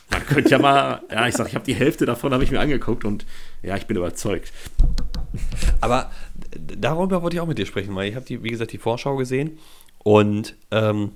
[0.09, 2.59] Man könnte ja mal, ja, ich sag, ich habe die Hälfte davon habe ich mir
[2.59, 3.25] angeguckt und
[3.63, 4.51] ja, ich bin überzeugt.
[5.79, 6.11] Aber
[6.77, 9.15] darüber wollte ich auch mit dir sprechen, weil ich habe die, wie gesagt, die Vorschau
[9.15, 9.57] gesehen
[9.99, 11.13] und ähm,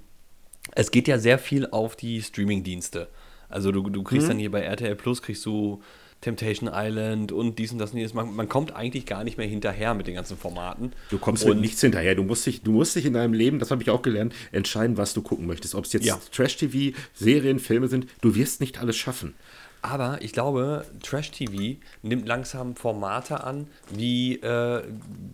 [0.75, 3.09] es geht ja sehr viel auf die Streaming-Dienste.
[3.49, 4.31] Also du, du kriegst mhm.
[4.31, 5.81] dann hier bei RTL Plus kriegst du
[6.21, 8.13] Temptation Island und dies und das und jenes.
[8.13, 10.91] Man, man, kommt eigentlich gar nicht mehr hinterher mit den ganzen Formaten.
[11.09, 12.15] Du kommst und mit nichts hinterher.
[12.15, 14.97] Du musst, dich, du musst dich in deinem Leben, das habe ich auch gelernt, entscheiden,
[14.97, 15.75] was du gucken möchtest.
[15.75, 16.19] Ob es jetzt ja.
[16.33, 18.07] Trash-TV, Serien, Filme sind.
[18.21, 19.33] Du wirst nicht alles schaffen.
[19.81, 24.83] Aber ich glaube, Trash-TV nimmt langsam Formate an, wie, äh,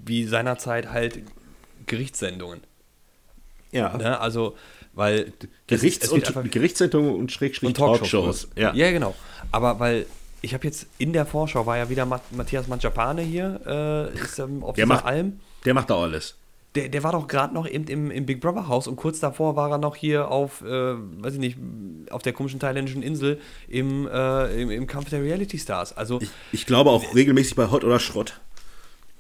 [0.05, 1.23] wie seinerzeit halt
[1.87, 2.61] Gerichtssendungen.
[3.71, 3.97] Ja.
[3.97, 4.19] Ne?
[4.19, 4.55] Also,
[4.93, 5.33] weil.
[5.65, 8.11] Gerichts- und, Gerichtssendungen und Schrägstrich Talkshows.
[8.11, 8.47] Talkshows.
[8.55, 8.73] Ja.
[8.75, 9.15] ja, genau.
[9.51, 10.05] Aber weil
[10.45, 14.63] ich habe jetzt in der Vorschau war ja wieder Matthias Mangiapane hier, äh, ist ähm,
[14.63, 15.39] auf der macht, Alm.
[15.65, 16.38] Der macht da alles.
[16.75, 19.55] Der, der war doch gerade noch im, im, im, Big Brother Haus und kurz davor
[19.55, 21.58] war er noch hier auf, äh, weiß ich nicht,
[22.12, 25.97] auf der komischen thailändischen Insel im, äh, im, im, Kampf der Reality Stars.
[25.97, 28.39] Also, ich, ich glaube auch regelmäßig bei Hot oder Schrott.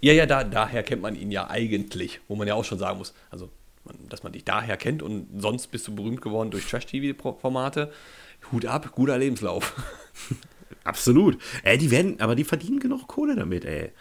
[0.01, 2.99] Ja, ja, da, daher kennt man ihn ja eigentlich, wo man ja auch schon sagen
[2.99, 3.49] muss, also
[4.09, 7.91] dass man dich daher kennt und sonst bist du berühmt geworden durch Trash-TV-Formate.
[8.51, 9.73] Hut ab, guter Lebenslauf.
[10.85, 11.37] Absolut.
[11.63, 13.91] Ey, die werden, aber die verdienen genug Kohle damit, ey.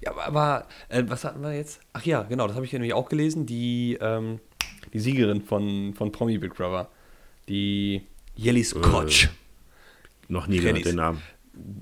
[0.00, 1.80] Ja, aber, äh, was hatten wir jetzt?
[1.92, 3.46] Ach ja, genau, das habe ich ja nämlich auch gelesen.
[3.46, 4.40] Die, ähm,
[4.92, 6.88] die Siegerin von, von Promi Big Brother,
[7.48, 8.02] die
[8.34, 9.26] Jelly Scotch.
[9.26, 9.28] Äh,
[10.28, 11.22] noch nie gehört den Namen.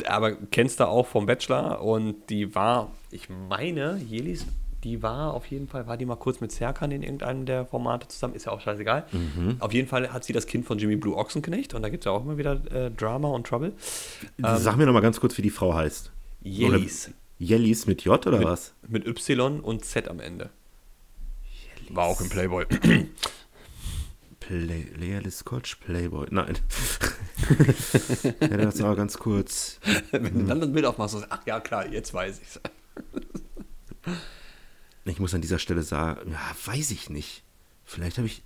[0.07, 4.47] Aber kennst du auch vom Bachelor und die war, ich meine, Jelis
[4.87, 8.07] die war auf jeden Fall, war die mal kurz mit Serkan in irgendeinem der Formate
[8.07, 9.05] zusammen, ist ja auch scheißegal.
[9.11, 9.57] Mhm.
[9.59, 12.07] Auf jeden Fall hat sie das Kind von Jimmy Blue Ochsenknecht und da gibt es
[12.07, 13.73] ja auch immer wieder äh, Drama und Trouble.
[14.39, 16.13] Ähm, Sag mir noch mal ganz kurz, wie die Frau heißt.
[16.43, 17.11] Jellis.
[17.41, 18.75] Jellis mit J oder mit, was?
[18.87, 20.51] Mit Y und Z am Ende.
[21.79, 21.97] Jellis.
[21.97, 22.67] War auch im Playboy.
[24.39, 26.29] Play, Lea Scotch Playboy.
[26.31, 26.57] Nein.
[28.41, 29.81] ja, das war ganz kurz.
[30.13, 32.61] Wenn du dann das Bild aufmachst sagst, ach ja, klar, jetzt weiß ich's.
[35.07, 37.43] Ich muss an dieser Stelle sagen, ja, weiß ich nicht.
[37.85, 38.43] Vielleicht habe ich.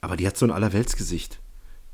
[0.00, 1.40] Aber die hat so ein Allerweltsgesicht.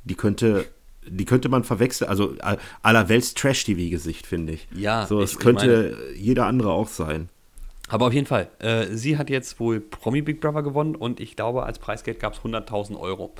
[0.05, 0.67] Die könnte,
[1.07, 2.11] die könnte man verwechseln.
[2.11, 2.37] Also
[2.83, 4.69] Allerwelts Trash-TV-Gesicht, finde ich.
[4.75, 5.07] Ja.
[5.07, 7.29] So, es könnte meine, jeder andere auch sein.
[7.89, 8.49] Aber auf jeden Fall.
[8.59, 12.35] Äh, sie hat jetzt wohl Promi Big Brother gewonnen und ich glaube, als Preisgeld gab
[12.35, 13.33] es 100.000 Euro.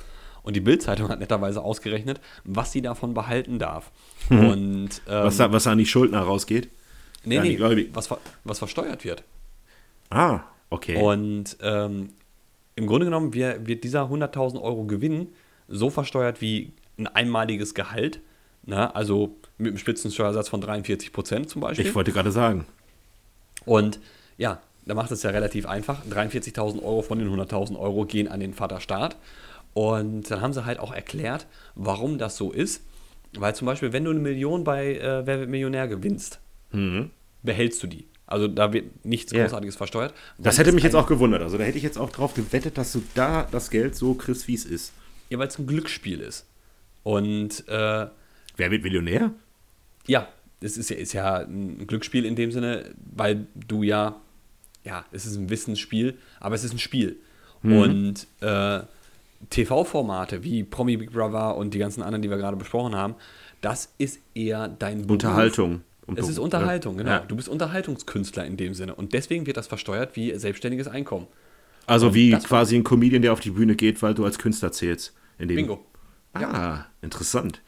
[0.43, 3.91] Und die Bild-Zeitung hat netterweise ausgerechnet, was sie davon behalten darf.
[4.27, 4.49] Hm.
[4.49, 6.69] Und, ähm, was, was an die Schuldner rausgeht?
[7.23, 8.09] Nee, nee, was,
[8.43, 9.23] was versteuert wird.
[10.09, 11.01] Ah, okay.
[11.01, 12.09] Und ähm,
[12.75, 15.29] im Grunde genommen wird, wird dieser 100.000 Euro Gewinn
[15.67, 18.19] so versteuert wie ein einmaliges Gehalt.
[18.63, 18.95] Na, ne?
[18.95, 21.85] also mit einem Spitzensteuersatz von 43 Prozent zum Beispiel.
[21.85, 22.65] Ich wollte gerade sagen.
[23.65, 23.99] Und
[24.37, 26.03] ja, da macht es ja relativ einfach.
[26.05, 29.17] 43.000 Euro von den 100.000 Euro gehen an den Vaterstaat.
[29.73, 32.81] Und dann haben sie halt auch erklärt, warum das so ist.
[33.33, 36.39] Weil zum Beispiel, wenn du eine Million bei äh, Wer wird Millionär gewinnst,
[36.71, 37.11] mhm.
[37.43, 38.05] behältst du die.
[38.27, 39.43] Also da wird nichts yeah.
[39.43, 40.13] Großartiges versteuert.
[40.37, 41.41] Das hätte mich jetzt auch gewundert.
[41.41, 44.47] Also da hätte ich jetzt auch drauf gewettet, dass du da das Geld so kriegst,
[44.47, 44.93] wie es ist.
[45.29, 46.45] Ja, weil es ein Glücksspiel ist.
[47.03, 48.07] Und äh,
[48.57, 49.31] wer wird Millionär?
[50.07, 50.27] Ja,
[50.61, 54.15] es ist ja, ist ja ein Glücksspiel in dem Sinne, weil du ja,
[54.83, 57.17] ja, es ist ein Wissensspiel, aber es ist ein Spiel.
[57.61, 57.77] Mhm.
[57.77, 58.81] Und äh,
[59.49, 63.15] TV-Formate wie Promi Big Brother und die ganzen anderen, die wir gerade besprochen haben,
[63.61, 65.11] das ist eher dein Beruf.
[65.11, 65.81] Unterhaltung.
[66.15, 67.09] Es ist Unterhaltung, genau.
[67.09, 67.19] Ja.
[67.19, 68.95] Du bist Unterhaltungskünstler in dem Sinne.
[68.95, 71.27] Und deswegen wird das versteuert wie selbstständiges Einkommen.
[71.87, 74.71] Also und wie quasi ein Comedian, der auf die Bühne geht, weil du als Künstler
[74.71, 75.13] zählst.
[75.37, 75.85] Bingo.
[76.33, 76.85] Ah, ja.
[77.01, 77.61] interessant.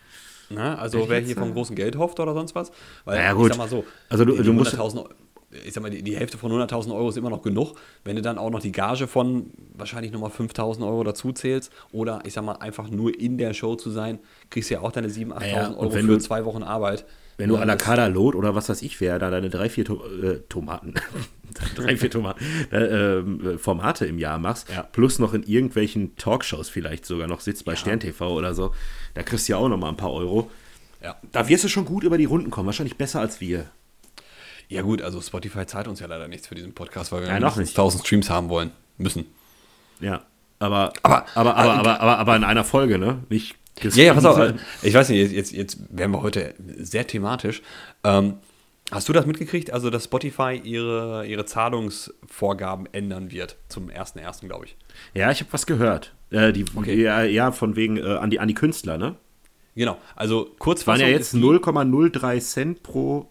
[0.50, 2.72] Na, also wer hier vom großen Geld hofft oder sonst was.
[3.06, 3.48] Weil, ja, gut.
[3.48, 4.78] ich sag mal so, also du, du musst
[5.66, 7.76] ich sag mal, die, die Hälfte von 100.000 Euro ist immer noch genug.
[8.04, 12.22] Wenn du dann auch noch die Gage von wahrscheinlich nochmal 5.000 Euro dazu zählst oder
[12.26, 14.20] ich sag mal, einfach nur in der Show zu sein,
[14.50, 17.06] kriegst du ja auch deine 7.000, 8.000 ja, Euro für du, zwei Wochen Arbeit.
[17.38, 19.86] Wenn du à la Kader Lot oder was weiß ich wer, da deine drei, vier
[19.86, 20.96] to äh, Tomaten,
[21.76, 24.82] drei, vier Tomaten, äh, äh, Formate im Jahr machst, ja.
[24.82, 27.78] plus noch in irgendwelchen Talkshows vielleicht sogar noch sitzt bei ja.
[27.78, 28.74] Stern TV oder so,
[29.14, 30.50] da kriegst du ja auch noch mal ein paar Euro.
[31.04, 31.16] Ja.
[31.32, 33.68] Da wirst du schon gut über die Runden kommen, wahrscheinlich besser als wir.
[34.68, 37.40] Ja gut, also Spotify zahlt uns ja leider nichts für diesen Podcast, weil wir ja,
[37.40, 38.72] noch nicht 1000 Streams haben wollen.
[38.98, 39.26] Müssen.
[40.00, 40.24] Ja,
[40.60, 43.24] aber, aber, aber, aber, aber, aber, aber in einer Folge, ne?
[43.30, 44.54] Nicht ja, ja, pass auf.
[44.82, 47.62] Ich weiß nicht, jetzt, jetzt werden wir heute sehr thematisch.
[48.04, 48.36] Ähm,
[48.92, 49.72] hast du das mitgekriegt?
[49.72, 54.78] Also, dass Spotify ihre, ihre Zahlungsvorgaben ändern wird zum 1.1., glaube ich.
[55.14, 56.16] Ja, ich habe was gehört.
[56.32, 57.02] Äh, die, okay.
[57.02, 59.16] ja, ja, von wegen äh, an, die, an die Künstler, ne?
[59.76, 63.30] Genau, also kurz Waren ja jetzt 0,03 Cent pro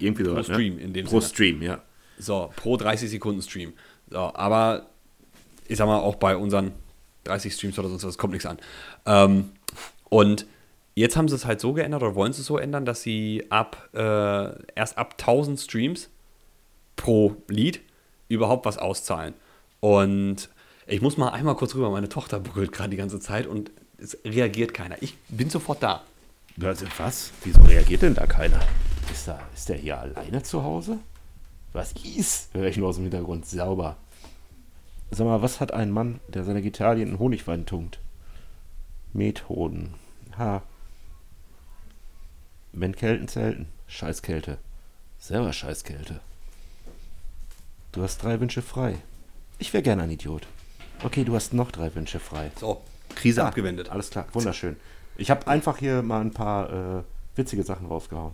[0.00, 0.82] irgendwie so, pro Stream ne?
[0.82, 1.30] in dem Pro Sinne.
[1.30, 1.80] Stream, ja.
[2.18, 3.72] So, pro 30 Sekunden Stream.
[4.10, 4.86] So, aber
[5.68, 6.72] ich sag mal, auch bei unseren
[7.28, 8.58] 30 Streams oder sonst was, kommt nichts an.
[9.06, 9.50] Ähm,
[10.08, 10.46] Und
[10.94, 13.44] jetzt haben sie es halt so geändert oder wollen sie es so ändern, dass sie
[13.50, 13.98] ab äh,
[14.74, 16.08] erst ab 1000 Streams
[16.96, 17.80] pro Lied
[18.28, 19.34] überhaupt was auszahlen.
[19.80, 20.48] Und
[20.86, 24.16] ich muss mal einmal kurz rüber, meine Tochter buckelt gerade die ganze Zeit und es
[24.24, 24.96] reagiert keiner.
[25.00, 26.02] Ich bin sofort da.
[26.96, 27.30] Was?
[27.44, 28.60] Wieso reagiert denn da keiner?
[29.12, 30.98] Ist, da, ist der hier alleine zu Hause?
[31.72, 32.52] Was ist?
[32.54, 33.46] Höre ich nur aus dem Hintergrund.
[33.46, 33.96] Sauber.
[35.10, 37.98] Sag mal, was hat ein Mann, der seine Gitarre in Honigwein tunkt?
[39.12, 39.94] Methoden.
[40.36, 40.62] Ha.
[42.72, 43.66] Wenn Kälten zelten.
[43.86, 44.58] Scheißkälte.
[45.18, 46.20] Selber Scheißkälte.
[47.92, 48.96] Du hast drei Wünsche frei.
[49.58, 50.46] Ich wäre gerne ein Idiot.
[51.02, 52.50] Okay, du hast noch drei Wünsche frei.
[52.60, 52.82] So,
[53.14, 53.88] Krise Ah, abgewendet.
[53.88, 54.76] Alles klar, wunderschön.
[55.16, 57.02] Ich habe einfach hier mal ein paar äh,
[57.34, 58.32] witzige Sachen rausgehauen.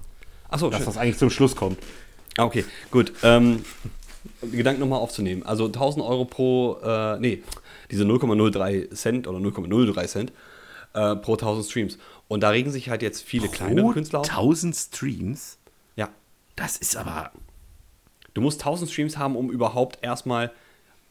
[0.48, 0.86] Achso, Dass schön.
[0.86, 1.78] das eigentlich zum Schluss kommt.
[2.36, 3.12] Ah, Okay, gut.
[3.22, 3.64] Ähm,
[4.42, 5.42] Gedanken nochmal aufzunehmen.
[5.42, 7.42] Also 1000 Euro pro, äh, nee,
[7.90, 10.32] diese 0,03 Cent oder 0,03 Cent
[10.94, 11.98] äh, pro 1000 Streams.
[12.28, 14.28] Und da regen sich halt jetzt viele kleinere Künstler auf.
[14.28, 15.58] 1000 Streams?
[15.96, 16.08] Ja.
[16.56, 17.32] Das ist aber.
[18.32, 20.50] Du musst 1000 Streams haben, um überhaupt erstmal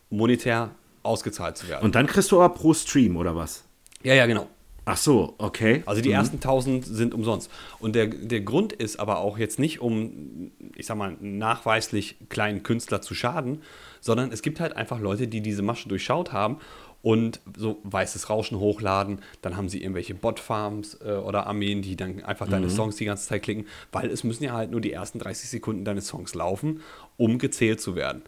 [0.10, 0.72] monetär
[1.04, 1.84] ausgezahlt zu werden.
[1.84, 3.64] Und dann kriegst du aber pro Stream, oder was?
[4.04, 4.48] ja, ja, genau.
[4.86, 5.82] Ach so, okay.
[5.86, 7.50] Also die ersten 1000 sind umsonst.
[7.80, 12.64] Und der, der Grund ist aber auch jetzt nicht, um, ich sag mal, nachweislich kleinen
[12.64, 13.62] Künstler zu schaden,
[14.02, 16.58] sondern es gibt halt einfach Leute, die diese Masche durchschaut haben
[17.02, 19.20] und so weißes Rauschen hochladen.
[19.42, 23.28] Dann haben sie irgendwelche Botfarms äh, oder Armeen, die dann einfach deine Songs die ganze
[23.28, 26.82] Zeit klicken, weil es müssen ja halt nur die ersten 30 Sekunden deines Songs laufen,
[27.16, 28.24] um gezählt zu werden.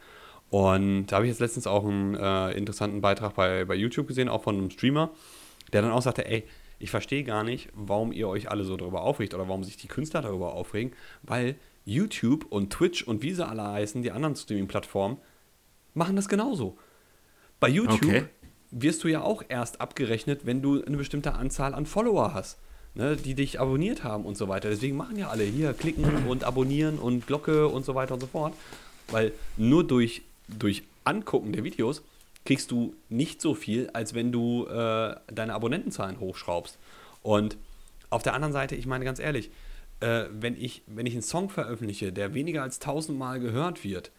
[0.50, 4.30] Und da habe ich jetzt letztens auch einen äh, interessanten Beitrag bei, bei YouTube gesehen,
[4.30, 5.10] auch von einem Streamer,
[5.74, 6.44] der dann auch sagte, ey,
[6.80, 9.88] ich verstehe gar nicht, warum ihr euch alle so darüber aufregt oder warum sich die
[9.88, 10.92] Künstler darüber aufregen,
[11.24, 15.18] weil YouTube und Twitch und wie sie alle heißen, die anderen Streaming-Plattformen,
[15.94, 16.78] machen das genauso.
[17.60, 18.26] Bei YouTube Okay.
[18.72, 22.58] wirst du ja auch erst abgerechnet, wenn du eine bestimmte Anzahl an Follower hast,
[22.96, 24.70] ne, die dich abonniert haben und so weiter.
[24.70, 28.28] Deswegen machen ja alle hier klicken und abonnieren und Glocke und so weiter und so
[28.28, 28.54] fort.
[29.10, 32.02] Weil nur durch, durch Angucken der Videos
[32.46, 36.78] kriegst du nicht so viel, als wenn du äh, deine Abonnentenzahlen hochschraubst.
[37.22, 37.58] Und
[38.10, 39.50] auf der anderen Seite, ich meine ganz ehrlich,
[40.00, 44.12] äh, wenn, ich, wenn ich einen Song veröffentliche, der weniger als tausendmal gehört wird,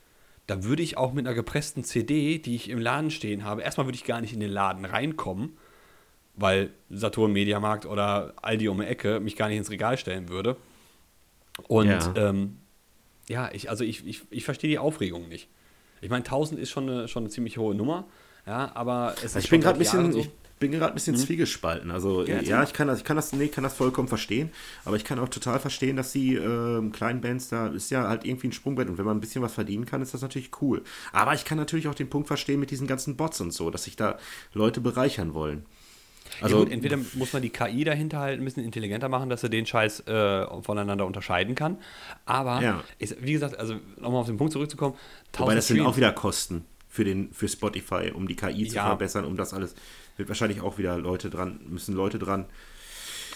[0.49, 3.87] da würde ich auch mit einer gepressten CD, die ich im Laden stehen habe, erstmal
[3.87, 5.57] würde ich gar nicht in den Laden reinkommen,
[6.35, 10.57] weil Saturn Mediamarkt oder Aldi um die Ecke mich gar nicht ins Regal stellen würde.
[11.69, 12.13] Und Ja.
[12.15, 12.59] ja, ähm,
[13.29, 15.49] ja ich, also ich, ich, ich verstehe die Aufregung nicht.
[16.01, 18.05] Ich meine, 1000 ist schon eine, schon eine ziemlich hohe Nummer,
[18.47, 20.19] ja, aber es ist Also ich bin gerade ein bisschen, so.
[20.19, 21.91] ich bin gerade ein bisschen zwiegespalten.
[21.91, 24.51] Also Ja, ja, ich kann das, ich kann das, nee, kann das vollkommen verstehen,
[24.85, 28.25] aber ich kann auch total verstehen, dass die ähm, kleinen Bands da ist ja halt
[28.25, 30.83] irgendwie ein Sprungbrett und wenn man ein bisschen was verdienen kann, ist das natürlich cool.
[31.13, 33.85] Aber ich kann natürlich auch den Punkt verstehen mit diesen ganzen Bots und so, dass
[33.85, 34.19] sich da
[34.55, 35.67] Leute bereichern wollen.
[36.41, 39.43] Also Also gut, entweder muss man die KI dahinter halt ein bisschen intelligenter machen, dass
[39.43, 41.79] er den Scheiß äh, voneinander unterscheiden kann.
[42.25, 42.85] Aber, Ja.
[42.99, 44.95] ist, wie gesagt, also nochmal auf den Punkt zurückzukommen,
[45.37, 48.77] Wobei das sind Streams- auch wieder Kosten für, den, für Spotify, um die KI zu
[48.77, 48.87] Ja.
[48.87, 49.75] verbessern, um das alles.
[50.17, 52.47] Wird wahrscheinlich auch wieder Leute dran, müssen Leute dran.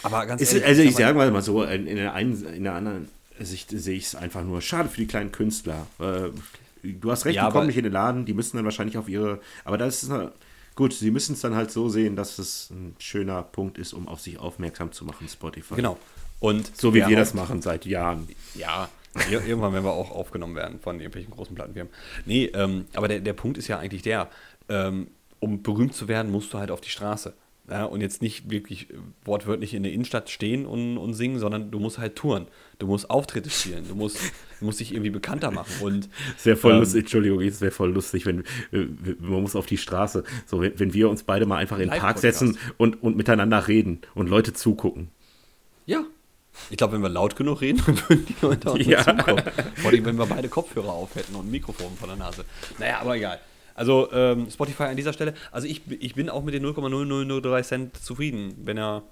[0.03, 2.43] Aber ganz Ist, ehrlich, also ich sag mal, sage mal so, in, in, der einen,
[2.45, 3.07] in der anderen
[3.39, 5.87] Sicht sehe ich es einfach nur schade für die kleinen Künstler.
[5.99, 6.29] Äh,
[6.83, 9.07] Du hast recht, Ja, die kommen nicht in den Laden, die müssen dann wahrscheinlich auf
[9.07, 9.39] ihre.
[9.65, 10.31] Aber das ist na-
[10.75, 14.07] gut, sie müssen es dann halt so sehen, dass es ein schöner Punkt ist, um
[14.07, 15.75] auf sich aufmerksam zu machen, Spotify.
[15.75, 15.97] Genau.
[16.39, 18.27] Und So wie wir das machen seit Jahren.
[18.55, 18.89] Ja,
[19.29, 21.93] ir- irgendwann werden wir auch aufgenommen werden von irgendwelchen großen Plattenfirmen.
[22.25, 24.29] Nee, ähm, aber der, der Punkt ist ja eigentlich der,
[24.69, 25.07] ähm,
[25.39, 27.33] um berühmt zu werden, musst du halt auf die Straße.
[27.71, 31.71] Ja, und jetzt nicht wirklich äh, wortwörtlich in der Innenstadt stehen und, und singen, sondern
[31.71, 32.47] du musst halt touren.
[32.79, 33.87] Du musst Auftritte spielen.
[33.87, 34.17] Du musst,
[34.59, 35.71] du musst dich irgendwie bekannter machen.
[35.81, 38.41] Und Es wäre voll Ähm, lustig, Entschuldigung, es wäre voll lustig, wenn
[38.73, 38.87] äh,
[39.19, 41.97] man muss auf die Straße, so wenn, wenn wir uns beide mal einfach in den
[41.97, 45.09] Park setzen und, und miteinander reden und Leute zugucken.
[45.85, 46.03] ja,
[46.69, 47.79] ich glaube, wenn wir laut genug reden,
[48.09, 48.99] würden die Leute auch Ja.
[48.99, 49.03] ja.
[49.17, 49.43] zukommen.
[49.75, 52.43] Vor allem, wenn wir beide Kopfhörer auf hätten und ein Mikrofon vor der Nase.
[52.77, 53.39] Naja, aber egal.
[53.75, 57.97] Also ähm, Spotify an dieser Stelle, also ich, ich bin auch mit den 0,0003 Cent
[57.97, 59.03] zufrieden, wenn er,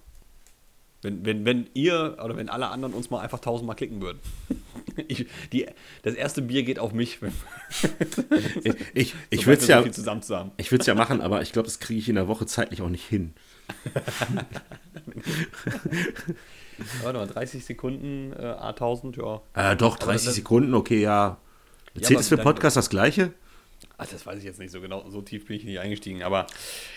[1.02, 4.20] wenn, wenn, wenn ihr oder wenn alle anderen uns mal einfach tausendmal klicken würden.
[5.08, 5.66] Ich, die,
[6.02, 7.22] das erste Bier geht auf mich,
[8.64, 12.00] Ich, ich, ich würde es ja, so ich ja machen, aber ich glaube, das kriege
[12.00, 13.34] ich in der Woche zeitlich auch nicht hin.
[17.04, 19.72] Warte mal, 30 Sekunden, äh, A1000, ja.
[19.72, 21.38] Äh, doch, Aber 30 das- Sekunden, okay, ja.
[21.94, 23.34] Ja, Zählt aber es für Podcast das gleiche?
[24.02, 25.08] Ach, das weiß ich jetzt nicht so genau.
[25.10, 26.24] So tief bin ich nicht eingestiegen.
[26.24, 26.48] Aber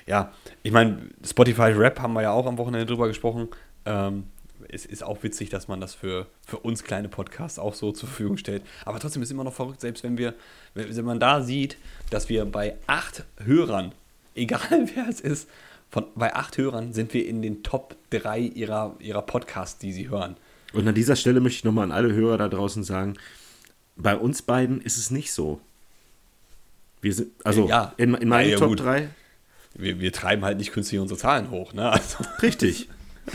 [0.06, 3.48] ja, ich meine, Spotify Rap haben wir ja auch am Wochenende drüber gesprochen.
[3.84, 4.28] Ähm,
[4.68, 8.08] es ist auch witzig, dass man das für, für uns kleine Podcasts auch so zur
[8.08, 8.62] Verfügung stellt.
[8.84, 10.34] Aber trotzdem ist immer noch verrückt, selbst wenn wir,
[10.74, 11.76] wenn man da sieht,
[12.10, 13.92] dass wir bei acht Hörern,
[14.36, 15.48] egal wer es ist,
[15.90, 20.08] Von, bei acht Hörern sind wir in den Top 3 ihrer, ihrer Podcasts, die sie
[20.08, 20.36] hören.
[20.72, 23.18] Und an dieser Stelle möchte ich nochmal an alle Hörer da draußen sagen,
[23.96, 25.60] bei uns beiden ist es nicht so.
[27.02, 27.92] Wir sind, also Ja.
[27.98, 28.80] in, in meinen Ja, Top gut.
[28.80, 29.08] 3,
[29.74, 31.72] Wir, wir treiben halt nicht künstlich unsere Zahlen hoch.
[31.74, 31.90] Ne?
[31.90, 32.88] Also, richtig.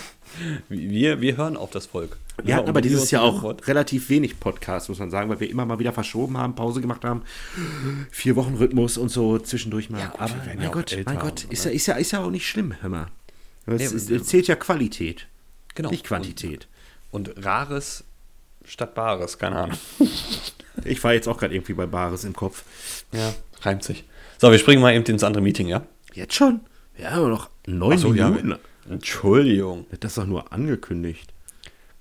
[0.69, 2.17] wir, wir hören auf das Volk.
[2.38, 5.30] Wir Ja, hatten und aber dieses Jahr auch Wort- relativ wenig Podcasts, muss man sagen,
[5.30, 7.23] weil wir immer mal wieder verschoben haben, Pause gemacht haben.
[8.12, 9.99] Vier Wochen Rhythmus und so zwischendurch mal.
[9.99, 11.71] Ja, gut, aber mein ja Gott, mein Gott, und ist ne?
[11.71, 13.08] ja, ist, ja, ist ja auch nicht schlimm, hör mal.
[13.65, 15.27] Es, Nee, zählt ja Qualität,
[15.75, 15.89] Genau.
[15.89, 16.67] nicht Quantität.
[17.12, 18.03] Und Rares
[18.67, 19.77] statt Bares, keine Ahnung.
[20.86, 22.63] Ich war jetzt auch gerade irgendwie bei Bares im Kopf.
[23.12, 24.03] Ja, reimt sich.
[24.38, 25.82] So, wir springen mal eben ins andere Meeting, ja?
[26.13, 26.60] Jetzt schon?
[26.95, 28.60] Wir haben noch neun so, ja, Minuten.
[28.88, 29.88] Entschuldigung.
[29.99, 31.34] das ist doch nur angekündigt.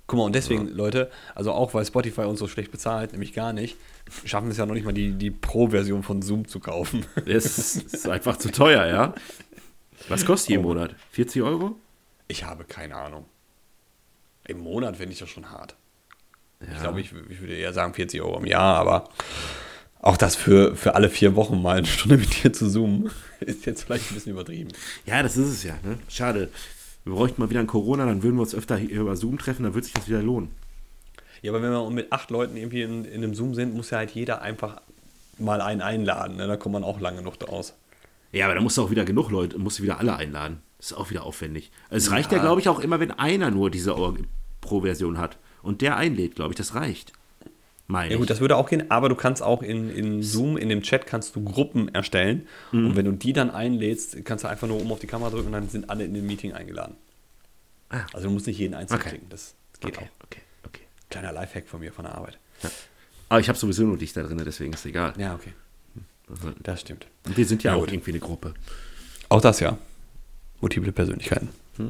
[0.05, 3.51] Guck mal, und deswegen, Leute, also auch weil Spotify uns so schlecht bezahlt, nämlich gar
[3.51, 3.77] nicht,
[4.25, 7.03] schaffen wir es ja noch nicht mal, die, die Pro-Version von Zoom zu kaufen.
[7.25, 9.15] Es ist einfach zu teuer, ja?
[10.07, 10.67] Was kostet die im Oh.
[10.69, 10.95] Monat?
[11.11, 11.75] 40 Euro?
[12.27, 13.25] Ich habe keine Ahnung.
[14.47, 15.75] Im Monat finde ich das schon hart.
[16.59, 16.81] Ich Ja.
[16.81, 19.09] glaube, ich, ich würde eher sagen 40 Euro im Jahr, aber
[19.99, 23.65] auch das für, für alle vier Wochen mal eine Stunde mit dir zu zoomen, ist
[23.65, 24.69] jetzt vielleicht ein bisschen übertrieben.
[25.05, 25.75] Ja, das ist es ja.
[25.83, 25.97] Ne?
[26.09, 26.49] Schade.
[27.03, 29.63] Wir bräuchten mal wieder ein Corona, dann würden wir uns öfter hier über Zoom treffen,
[29.63, 30.49] dann würde sich das wieder lohnen.
[31.41, 33.99] Ja, aber wenn wir mit acht Leuten irgendwie in, in einem Zoom sind, muss ja
[33.99, 34.81] halt jeder einfach
[35.37, 36.35] mal einen einladen.
[36.37, 36.47] Ne?
[36.47, 37.75] Da kommt man auch lange noch aus.
[38.31, 40.61] Ja, aber da musst du auch wieder genug Leute, musst du wieder alle einladen.
[40.79, 41.71] Das ist auch wieder aufwendig.
[41.89, 42.43] Es reicht ja, Ja.
[42.43, 43.95] glaube ich, auch immer, wenn einer nur diese
[44.61, 45.37] Pro-Version hat
[45.67, 47.13] und der einlädt, glaube ich, das reicht.
[47.89, 50.67] Meine Ja gut, das würde auch gehen, aber du kannst auch in, in Zoom, in
[50.69, 52.45] dem Chat, kannst du Gruppen erstellen.
[52.73, 55.47] Und wenn du die dann einlädst, kannst du einfach nur oben auf die Kamera drücken
[55.47, 56.95] und dann sind alle in dem Meeting eingeladen.
[57.89, 58.05] Ah.
[58.13, 59.09] Also du musst nicht jeden einzeln Okay.
[59.11, 59.29] klicken.
[59.29, 60.25] Das geht okay, auch.
[60.25, 60.81] okay, okay.
[61.09, 62.37] Kleiner Lifehack von mir, von der Arbeit.
[63.29, 65.13] Aber ich habe sowieso nur dich da drin, deswegen ist egal.
[65.17, 65.53] Ja, okay.
[66.63, 67.07] Das stimmt.
[67.25, 67.93] Und wir sind ja, Ja, auch gut.
[67.93, 68.53] irgendwie eine Gruppe.
[69.29, 69.77] Auch das ja.
[70.59, 71.49] Multiple Persönlichkeiten.
[71.77, 71.85] Huch.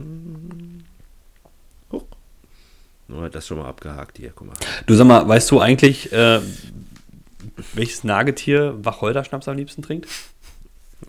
[3.07, 4.55] Nur hat das schon mal abgehakt hier, guck mal.
[4.85, 6.41] Du sag mal, weißt du eigentlich, äh,
[7.73, 10.07] welches Nagetier Wacholderschnaps am liebsten trinkt?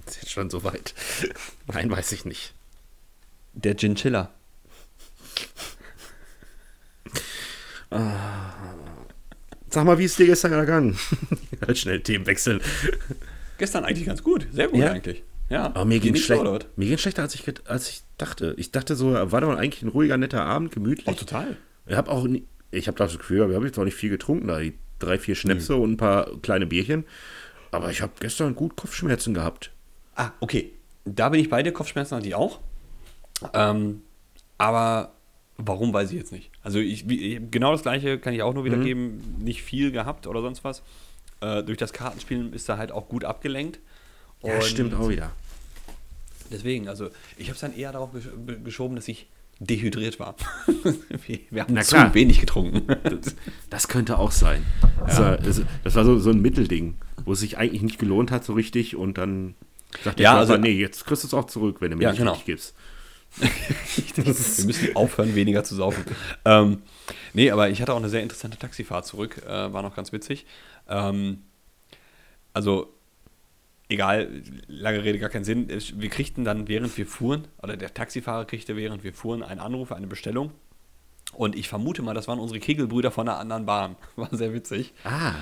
[0.04, 0.94] Das ist jetzt schon so weit.
[1.72, 2.54] Nein, weiß ich nicht.
[3.54, 4.30] Der Chinchilla.
[9.70, 10.98] Sag mal, wie ist dir gestern ergangen?
[11.66, 12.61] halt schnell Themen wechseln.
[13.58, 14.46] Gestern eigentlich ganz gut.
[14.52, 14.92] Sehr gut Ja?
[14.92, 15.22] eigentlich.
[15.48, 15.66] Ja.
[15.66, 16.44] Aber mir ging schlecht.
[16.44, 16.66] was?
[16.76, 18.54] Mir ging schlechter, als ich, als ich dachte.
[18.58, 21.08] Ich dachte so, war doch eigentlich ein ruhiger, netter Abend, gemütlich.
[21.08, 21.56] Oh, total.
[21.88, 24.46] Ich habe auch, nie, ich habe das Gefühl, wir haben jetzt auch nicht viel getrunken,
[24.48, 25.81] da die drei, vier Schnäpse Hm.
[25.83, 27.05] und ein paar kleine Bierchen.
[27.70, 29.70] Aber ich habe gestern gut Kopfschmerzen gehabt.
[30.14, 30.72] Ah, okay.
[31.05, 31.72] Da bin ich bei dir.
[31.72, 32.61] Kopfschmerzen hatte ich auch.
[33.55, 34.03] Ähm,
[34.59, 35.12] aber
[35.57, 36.51] warum, weiß ich jetzt nicht.
[36.62, 39.37] Also ich, genau das gleiche kann ich auch nur wiedergeben.
[39.38, 40.83] Nicht viel gehabt oder sonst was.
[41.40, 43.79] Äh, durch das Kartenspielen ist er halt auch gut abgelenkt.
[44.42, 45.31] Ja, stimmt auch wieder.
[46.51, 49.29] Deswegen, also ich habe es dann eher darauf gesch be- geschoben, dass ich
[49.60, 50.36] dehydriert war.
[51.50, 52.14] wir, haben Na zu klar.
[52.14, 52.86] wenig getrunken.
[53.70, 54.64] Das könnte auch sein.
[55.06, 56.94] Das war, das, das war so, so ein Mittelding,
[57.24, 59.54] wo es sich eigentlich nicht gelohnt hat so richtig und dann
[60.04, 62.04] sagt der Ja, Körper, also- nee, jetzt kriegst du es auch zurück, wenn du mir
[62.04, 62.40] Ja, nicht genau.
[62.46, 62.74] gibst.
[64.14, 66.02] Wir müssen aufhören, weniger zu saufen.
[66.46, 66.78] ähm,
[67.34, 69.42] nee, aber ich hatte auch eine sehr interessante Taxifahrt zurück.
[69.46, 70.46] Äh, war noch ganz witzig.
[70.88, 71.42] Ähm,
[72.54, 72.94] also,
[73.88, 75.68] egal, lange Rede, gar keinen Sinn.
[75.68, 79.92] Wir kriegten dann, während wir fuhren, oder der Taxifahrer kriegte, während wir fuhren, einen Anruf,
[79.92, 80.53] eine Bestellung.
[81.35, 83.96] Und ich vermute mal, das waren unsere Kegelbrüder von einer anderen Bahn.
[84.16, 84.92] War sehr witzig.
[85.05, 85.33] Ah,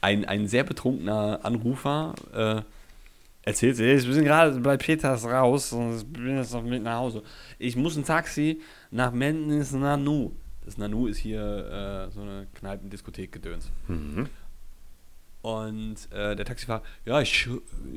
[0.00, 2.62] Ein, ein sehr betrunkener Anrufer äh,
[3.42, 6.82] erzählt, "Hey, wir sind gerade bei Peters raus und ich bin jetzt auf dem Weg
[6.82, 7.22] nach Hause.
[7.58, 10.32] Ich muss ein Taxi nach Mendnis Nanu.
[10.64, 13.70] Das Nanu ist hier äh, so eine Kneipendiskothek-Gedöns.
[15.48, 17.48] Und äh, der Taxifahrer, ja, ich,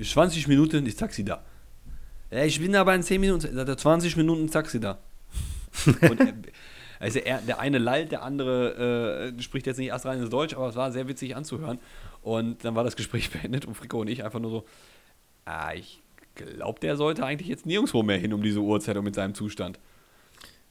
[0.02, 1.44] 20 Minuten ist Taxi da.
[2.30, 5.00] Ja, ich bin aber in 10 Minuten, sagt er, 20 Minuten Taxi da.
[5.86, 6.34] Und er,
[7.02, 10.70] also er, der eine lallt, der andere äh, spricht jetzt nicht erst reines Deutsch, aber
[10.70, 11.80] es war sehr witzig anzuhören.
[12.22, 14.66] Und dann war das Gespräch beendet und Frico und ich einfach nur so,
[15.44, 16.00] ah, ich
[16.36, 19.78] glaube, der sollte eigentlich jetzt nirgendwo mehr hin um diese Uhrzeit und mit seinem Zustand.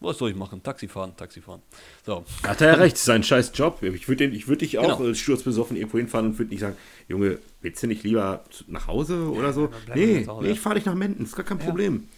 [0.03, 0.63] Was soll ich machen?
[0.63, 1.61] Taxi fahren, Taxi fahren.
[2.07, 3.83] So, hat er ja recht, das ist ein scheiß Job.
[3.83, 5.11] Ich würde würd dich auch Genau.
[5.11, 9.31] äh, sturzbesoffen irgendwo hinfahren und würde nicht sagen, Junge, willst du nicht lieber nach Hause
[9.31, 9.69] oder so?
[9.69, 10.47] bleiben wir Nee, Hause.
[10.47, 12.09] nee, ich fahre dich nach Menden, ist gar kein Problem.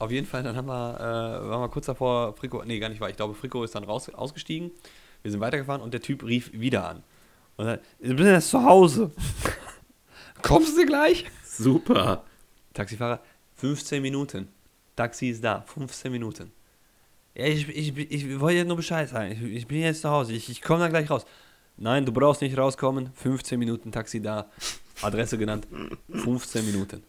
[0.00, 3.00] Auf jeden Fall, dann haben wir, äh, waren wir kurz davor, Frico, nee, gar nicht
[3.00, 4.70] wahr, ich glaube, Frico ist dann raus, ausgestiegen,
[5.22, 7.02] wir sind weitergefahren und der Typ rief wieder an.
[7.56, 9.10] Und dann, ich bin jetzt zu Hause.
[10.42, 11.24] Kommst du gleich?
[11.44, 12.24] Super.
[12.74, 13.20] Taxifahrer,
[13.56, 14.48] 15 Minuten.
[14.96, 16.52] Taxi ist da, 15 Minuten.
[17.38, 19.30] Ja, ich, ich, ich wollte jetzt nur Bescheid sagen.
[19.32, 21.24] Ich, ich bin jetzt zu Hause, ich, ich komme da gleich raus.
[21.76, 23.10] Nein, du brauchst nicht rauskommen.
[23.14, 24.50] 15 Minuten Taxi da.
[25.02, 25.68] Adresse genannt.
[26.12, 27.04] 15 Minuten.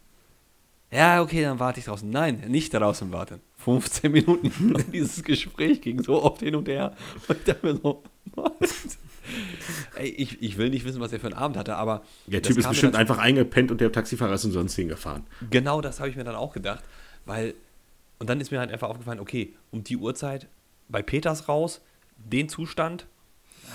[0.91, 2.07] Ja, okay, dann warte ich draußen.
[2.09, 3.41] Nein, nicht draußen warten.
[3.57, 4.75] 15 Minuten.
[4.75, 6.95] Und dieses Gespräch ging so oft hin und her.
[7.27, 8.03] Und ich dachte mir so,
[8.36, 8.97] was?
[9.95, 12.03] Ey, ich, ich will nicht wissen, was er für einen Abend hatte, aber.
[12.27, 15.23] Der Typ ist bestimmt dann- einfach eingepennt und der Taxifahrer ist umsonst hingefahren.
[15.49, 16.84] Genau das habe ich mir dann auch gedacht,
[17.25, 17.55] weil.
[18.20, 20.47] Und dann ist mir halt einfach aufgefallen, okay, um die Uhrzeit
[20.89, 21.82] bei Peters raus,
[22.17, 23.07] den Zustand,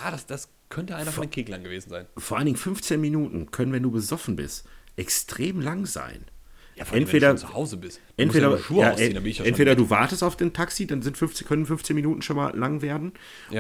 [0.05, 2.07] ja, das, das könnte einer von den Keglern gewesen sein.
[2.17, 4.67] Vor allen Dingen 15 Minuten können, wenn du besoffen bist,
[4.97, 6.25] extrem lang sein.
[6.77, 8.01] Ja, vor allem, Entweder- wenn du zu Hause bist.
[8.17, 10.53] Du Entweder, ja ja, ausziehen, dann bin ich ja schon- entweder du wartest auf den
[10.53, 13.13] Taxi, dann sind 15, können 15 Minuten schon mal lang werden.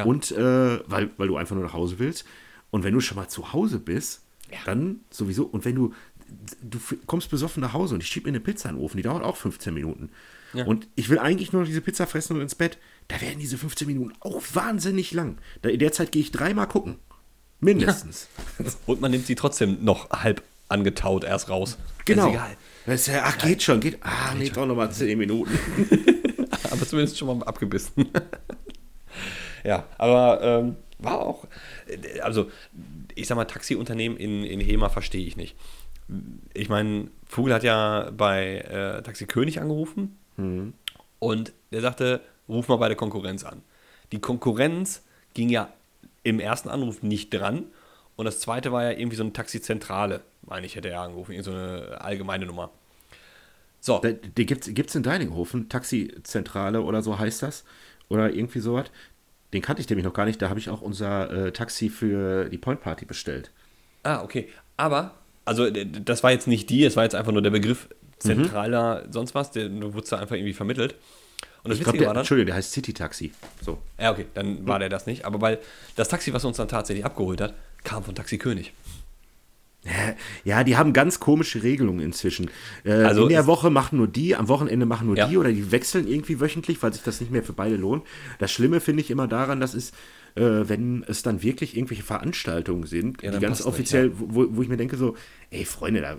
[0.04, 2.24] Und äh, weil, weil du einfach nur nach Hause willst.
[2.70, 4.22] Und wenn du schon mal zu Hause bist,
[4.66, 5.44] dann sowieso.
[5.44, 5.94] Und wenn du,
[6.62, 9.04] du kommst besoffen nach Hause und ich schieb mir eine Pizza in den Ofen, die
[9.04, 10.10] dauert auch 15 Minuten.
[10.54, 10.64] Ja.
[10.64, 12.78] Und ich will eigentlich nur noch diese Pizza fressen und ins Bett.
[13.08, 15.38] Da werden diese 15 Minuten auch wahnsinnig lang.
[15.62, 16.98] Da, in der Zeit gehe ich dreimal gucken.
[17.60, 18.28] Mindestens.
[18.86, 21.78] Und man nimmt sie trotzdem noch halb angetaut erst raus.
[22.04, 22.28] Genau.
[22.28, 22.56] Ist egal.
[22.86, 23.98] Das ist ja, ach, geht schon, geht.
[24.02, 25.50] Ah, nee, doch nochmal 10 Minuten.
[26.70, 28.08] Aber zumindest schon mal abgebissen.
[29.64, 31.46] ja, aber ähm, war auch,
[32.22, 32.50] also
[33.14, 35.56] ich sag mal, Taxiunternehmen in, in Hema verstehe ich nicht.
[36.52, 40.18] Ich meine, Vogel hat ja bei äh, Taxi König angerufen
[41.18, 43.62] und der sagte, ruf mal bei der Konkurrenz an.
[44.12, 45.72] Die Konkurrenz ging ja
[46.22, 47.66] im ersten Anruf nicht dran
[48.16, 51.44] und das zweite war ja irgendwie so eine Taxizentrale, meine ich, hätte er angerufen, irgend
[51.44, 52.70] so eine allgemeine Nummer.
[53.80, 57.64] So, die gibt's, gibt's in Deininghofen, Taxizentrale oder so heißt das.
[58.08, 58.86] Oder irgendwie sowas.
[59.52, 60.40] Den kannte ich nämlich noch gar nicht.
[60.40, 63.50] Da habe ich auch unser äh, Taxi für die Point Party bestellt.
[64.02, 64.48] Ah, okay.
[64.78, 65.14] Aber,
[65.44, 67.88] also das war jetzt nicht die, es war jetzt einfach nur der Begriff
[68.24, 70.94] zentraler sonst was, der du wurdest da einfach irgendwie vermittelt.
[71.62, 73.32] Und das Ich Witzige der, war dann, Entschuldigung, der heißt City Taxi.
[73.64, 73.78] So.
[73.98, 75.58] ja okay, dann war der das nicht, aber weil
[75.96, 77.54] das Taxi, was uns dann tatsächlich abgeholt hat,
[77.84, 78.72] kam von Taxi König.
[80.44, 82.50] Ja, die haben ganz komische Regelungen inzwischen.
[82.84, 85.26] Äh, Also in der Woche machen nur die, am Wochenende machen nur Ja.
[85.28, 88.02] die oder die wechseln irgendwie wöchentlich, weil sich das nicht mehr für beide lohnt.
[88.38, 89.90] Das Schlimme finde ich immer daran, dass es,
[90.36, 94.46] äh, wenn es dann wirklich irgendwelche Veranstaltungen sind, Ja, die ganz passt nicht, offiziell, wo,
[94.56, 95.16] wo ich mir denke so,
[95.50, 96.16] ey Freunde, da,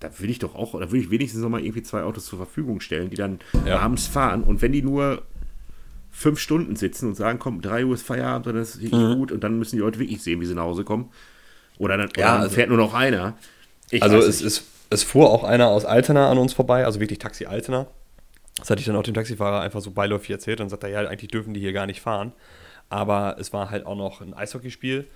[0.00, 2.38] da würde ich doch auch, oder würde ich wenigstens noch mal irgendwie zwei Autos zur
[2.38, 3.78] Verfügung stellen, die dann Ja.
[3.80, 4.42] abends fahren.
[4.42, 5.22] Und wenn die nur
[6.10, 9.14] fünf Stunden sitzen und sagen, komm, drei Uhr ist Feierabend, dann ist es Mhm.
[9.16, 11.10] gut und dann müssen die Leute wirklich sehen, wie sie nach Hause kommen.
[11.78, 13.36] Oder dann, oder Ja, dann also- fährt nur noch einer.
[13.90, 17.18] Ich Also es, es, es fuhr auch einer aus Altena an uns vorbei, also wirklich
[17.18, 17.86] Taxi Altena.
[18.58, 20.60] Das hatte ich dann auch dem Taxifahrer einfach so beiläufig erzählt.
[20.60, 22.32] Dann sagt er, ja, eigentlich dürfen die hier gar nicht fahren.
[22.88, 25.06] Aber es war halt auch noch ein Eishockeyspiel.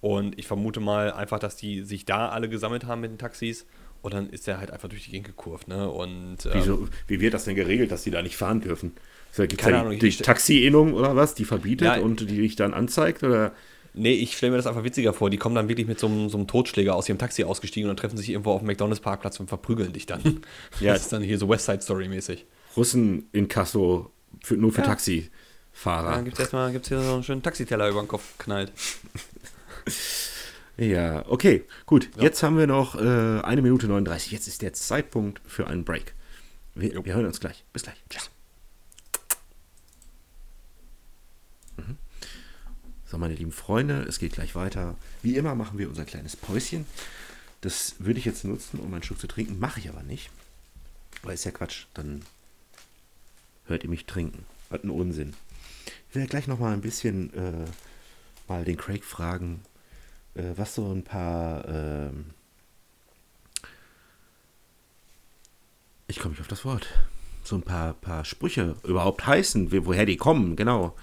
[0.00, 3.66] Und ich vermute mal einfach, dass die sich da alle gesammelt haben mit den Taxis.
[4.02, 5.68] Und dann ist er halt einfach durch die Gegend gekurvt.
[5.68, 5.88] Ne?
[5.90, 8.92] Und ähm, Wieso, wie wird das denn geregelt, dass die da nicht fahren dürfen?
[9.36, 12.00] Gibt es da Ahnung, die, die Taxi-Innung oder was, die verbietet Ja.
[12.00, 13.22] und die dich dann anzeigt?
[13.22, 13.52] Oder?
[13.94, 15.30] Nee, ich stelle mir das einfach witziger vor.
[15.30, 17.96] Die kommen dann wirklich mit so einem, so einem Totschläger aus ihrem Taxi ausgestiegen und
[17.96, 20.20] dann treffen sich irgendwo auf dem McDonalds-Parkplatz und verprügeln dich dann.
[20.80, 20.94] Ja.
[20.94, 22.46] Das ist dann hier so West Side Story-mäßig.
[22.76, 24.10] Russen in Kasso
[24.42, 24.86] für, nur für Ja.
[24.86, 26.12] Taxifahrer.
[26.12, 28.72] Dann gibt es erstmal gibt's hier so einen schönen Taxiteller über den Kopf knallt.
[30.80, 32.08] Ja, okay, gut.
[32.16, 34.32] Jetzt haben wir noch äh, eine Minute 39.
[34.32, 36.14] Jetzt ist der Zeitpunkt für einen Break.
[36.74, 37.64] Wir, wir hören uns gleich.
[37.74, 38.02] Bis gleich.
[38.08, 38.30] Tschüss.
[41.76, 41.98] Mhm.
[43.04, 44.96] So, meine lieben Freunde, es geht gleich weiter.
[45.20, 46.86] Wie immer machen wir unser kleines Päuschen.
[47.60, 49.58] Das würde ich jetzt nutzen, um einen Schluck zu trinken.
[49.58, 50.30] Mache ich aber nicht.
[51.22, 51.84] Weil ist ja Quatsch.
[51.92, 52.22] Dann
[53.66, 54.46] hört ihr mich trinken.
[54.70, 55.34] Hat einen Unsinn.
[56.08, 57.66] Ich werde gleich noch mal ein bisschen äh,
[58.48, 59.60] mal den Craig fragen,
[60.40, 61.66] äh, was so ein paar.
[61.68, 62.26] Ähm
[66.08, 66.88] ich komme nicht auf das Wort.
[67.44, 70.96] So ein paar, paar Sprüche überhaupt heißen, woher die kommen, genau.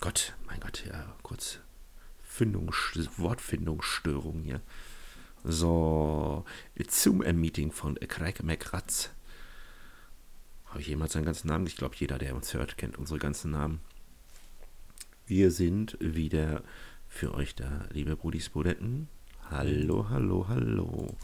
[0.00, 1.58] Gott, mein Gott, ja, kurz
[2.22, 4.60] Findungs Wortfindungsstörung hier.
[5.44, 6.44] So,
[6.76, 9.10] Zoom-Meeting von Craig McRatz.
[10.66, 11.66] Habe ich jemals seinen ganzen Namen?
[11.66, 13.80] Ich glaube, jeder, der uns hört, kennt unsere ganzen Namen.
[15.26, 16.62] Wir sind wieder
[17.10, 19.08] für euch da, liebe Brudis Budetten.
[19.50, 21.14] Hallo, hallo, hallo.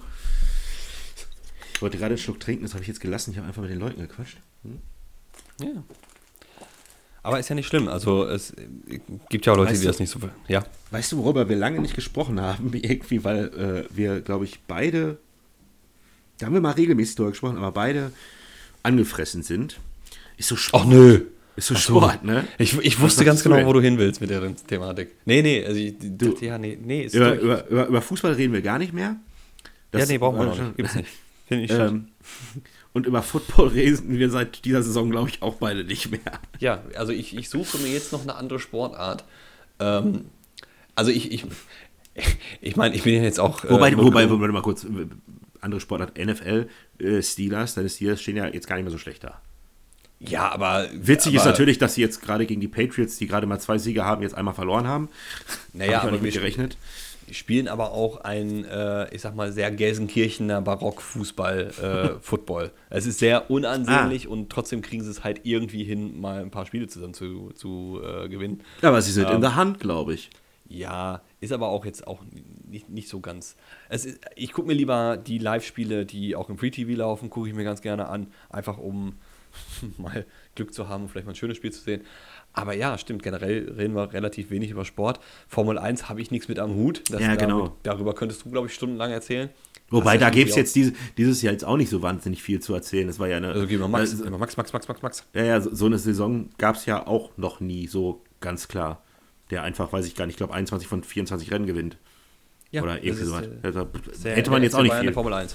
[1.74, 3.30] Ich wollte gerade einen Schluck trinken, das habe ich jetzt gelassen.
[3.30, 4.37] Ich habe einfach mit den Leuten gequatscht.
[4.64, 4.80] Hm?
[5.61, 5.82] Ja.
[7.22, 7.89] Aber ist ja nicht schlimm.
[7.89, 8.53] Also es
[9.28, 10.18] gibt ja auch Leute, Weißt die du- das nicht so.
[10.49, 10.64] Ja.
[10.91, 12.70] Weißt du, worüber wir lange nicht gesprochen haben?
[12.74, 13.47] Irgendwie, weil
[13.91, 15.18] äh, wir, glaube ich, beide,
[16.39, 18.12] da haben wir mal regelmäßig drüber gesprochen, aber beide
[18.82, 19.80] angefressen sind.
[20.37, 20.82] Ist so Sport.
[20.84, 21.26] Ach nö.
[21.57, 21.80] Ist so so.
[22.00, 22.46] Sport, ne?
[22.59, 23.66] Ich, ich wusste ganz du genau, denn?
[23.66, 25.12] wo du hin willst mit der Thematik.
[25.24, 27.42] Nee, nee, also ich dachte, ja, nee, nee, ist Über, durch.
[27.42, 29.16] über, über, über Fußball reden wir gar nicht mehr.
[29.94, 30.76] ja, nee, brauchen wir noch schon- nicht.
[30.76, 31.09] Gibt's nicht.
[31.48, 31.70] Finde ich.
[31.70, 32.09] Ähm,
[32.92, 36.20] und über Football reden wir seit dieser Saison, glaube ich, auch beide nicht mehr.
[36.59, 39.24] Ja, also ich, ich suche mir jetzt noch eine andere Sportart.
[39.80, 40.26] Ähm,
[40.94, 41.44] also ich, ich,
[42.61, 43.64] ich meine, ich bin ja jetzt auch.
[43.64, 44.86] äh, Wobei, wobei, wobei, mal kurz,
[45.61, 46.68] andere Sportart, NFL,
[47.00, 49.40] äh, Steelers, deine Steelers stehen ja jetzt gar nicht mehr so schlecht da.
[50.18, 50.86] Ja, aber.
[50.94, 53.78] Witzig aber, ist natürlich, dass sie jetzt gerade gegen die Patriots, die gerade mal zwei
[53.78, 55.08] Siege haben, jetzt einmal verloren haben.
[55.72, 56.76] Naja, Hab aber nicht gerechnet.
[57.32, 62.70] Spielen aber auch ein, äh, ich sag mal, sehr Gelsenkirchener Barockfußball, äh.
[62.90, 66.66] Es ist sehr unansehnlich und trotzdem kriegen sie es halt irgendwie hin, mal ein paar
[66.66, 68.62] Spiele zusammen zu, zu äh, gewinnen.
[68.80, 70.30] Aber sie sind Ähm, in der Hand, glaube ich.
[70.68, 72.22] Ja, ist aber auch jetzt auch
[72.64, 73.56] nicht, nicht so ganz.
[73.88, 77.48] Es ist, ich gucke mir lieber die Live-Spiele, die auch im Free TV laufen, gucke
[77.48, 79.14] ich mir ganz gerne an, einfach um
[79.98, 82.02] mal Glück zu haben und vielleicht mal ein schönes Spiel zu sehen.
[82.52, 85.20] Aber ja, stimmt, generell reden wir relativ wenig über Sport.
[85.46, 87.02] Formel 1 habe ich nichts mit am Hut.
[87.11, 87.59] Ja, genau.
[87.59, 89.50] damit- darüber könntest du, glaube ich, stundenlang erzählen.
[89.90, 92.74] Wobei, da gibt es jetzt diese, dieses Jahr jetzt auch nicht so wahnsinnig viel zu
[92.74, 93.07] erzählen.
[93.07, 93.52] Das war ja eine.
[93.52, 95.24] Also gehen wir Max, äh, wir Max, Max, Max, Max, Max.
[95.32, 99.02] Ja, ja, so so eine Saison gab es ja auch noch nie so ganz klar.
[99.50, 101.98] Der einfach, weiß ich gar nicht, ich glaube 21 von 24 Rennen gewinnt.
[102.72, 103.46] Ja, Oder das irgendwie ist, sowas.
[103.46, 103.86] äh, Also,
[104.24, 105.12] hätte man jetzt auch nicht Bayern viel.
[105.12, 105.54] Formel 1.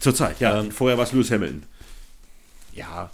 [0.00, 0.58] Zurzeit, ja.
[0.60, 1.62] Ähm, Vorher war es Lewis Hamilton.
[2.74, 3.10] Ja.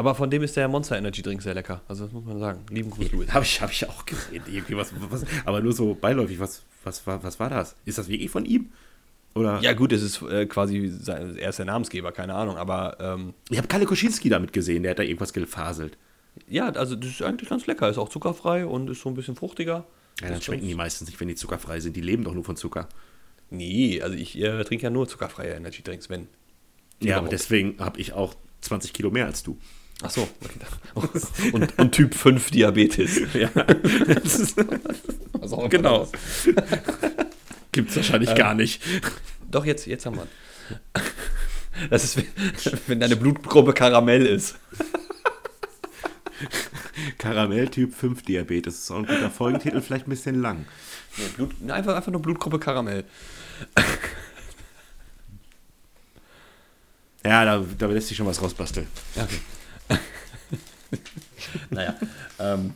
[0.00, 1.82] Aber von dem ist der Monster Energy Drink sehr lecker.
[1.86, 2.64] Also das muss man sagen.
[2.70, 3.28] Lieben Gruß, Louis.
[3.34, 4.42] Habe ich, hab ich auch gesehen.
[4.50, 6.40] Irgendwie was, was, aber nur so beiläufig.
[6.40, 7.76] Was, was, war, was war das?
[7.84, 8.70] Ist das wirklich von ihm?
[9.34, 9.60] Oder?
[9.60, 13.34] Ja, gut, es ist äh, quasi, sein, er ist der Namensgeber, keine Ahnung, aber ähm,
[13.50, 15.98] Ich habe Kalle Koschinski damit gesehen, der hat da irgendwas gefaselt.
[16.48, 17.86] ja, also das ist eigentlich ganz lecker.
[17.90, 19.84] Ist auch zuckerfrei und ist so ein bisschen fruchtiger.
[20.22, 21.94] Ja, dann Ist schmecken die meistens nicht, wenn die zuckerfrei sind.
[21.94, 22.88] Die leben doch nur von Zucker.
[23.50, 26.26] Nee, also ich äh, trinke ja nur zuckerfreie Energy Drinks, wenn.
[27.02, 29.58] Ja, aber deswegen habe ich auch 20 Kilo mehr als du.
[30.02, 30.28] Ach so.
[30.94, 31.18] okay.
[31.52, 33.20] und, und Typ 5 Diabetes.
[33.34, 35.98] Ja, Was auch immer genau.
[36.00, 36.56] das ist.
[37.72, 38.82] Gibt's wahrscheinlich gar nicht.
[39.50, 40.26] Doch, jetzt, jetzt haben wir.
[41.88, 42.24] Das ist,
[42.86, 44.56] wenn, deine Blutgruppe Karamell ist.
[47.18, 48.80] Karamell Typ 5 Diabetes.
[48.80, 50.66] ist auch ein guter Folgentitel, vielleicht ein bisschen lang.
[51.16, 53.04] Nee, Blut, einfach, einfach nur Blutgruppe Karamell.
[57.24, 58.86] Ja, da, da lässt sich schon was rausbasteln.
[59.14, 59.40] Ja, okay.
[61.70, 61.94] naja.
[62.38, 62.72] Ähm,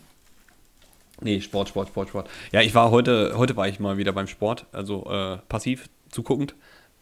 [1.21, 2.31] nee, Sport, Sport, Sport, Sport.
[2.53, 6.55] Ja, ich war heute, heute war ich mal wieder beim Sport, also äh, passiv zuguckend.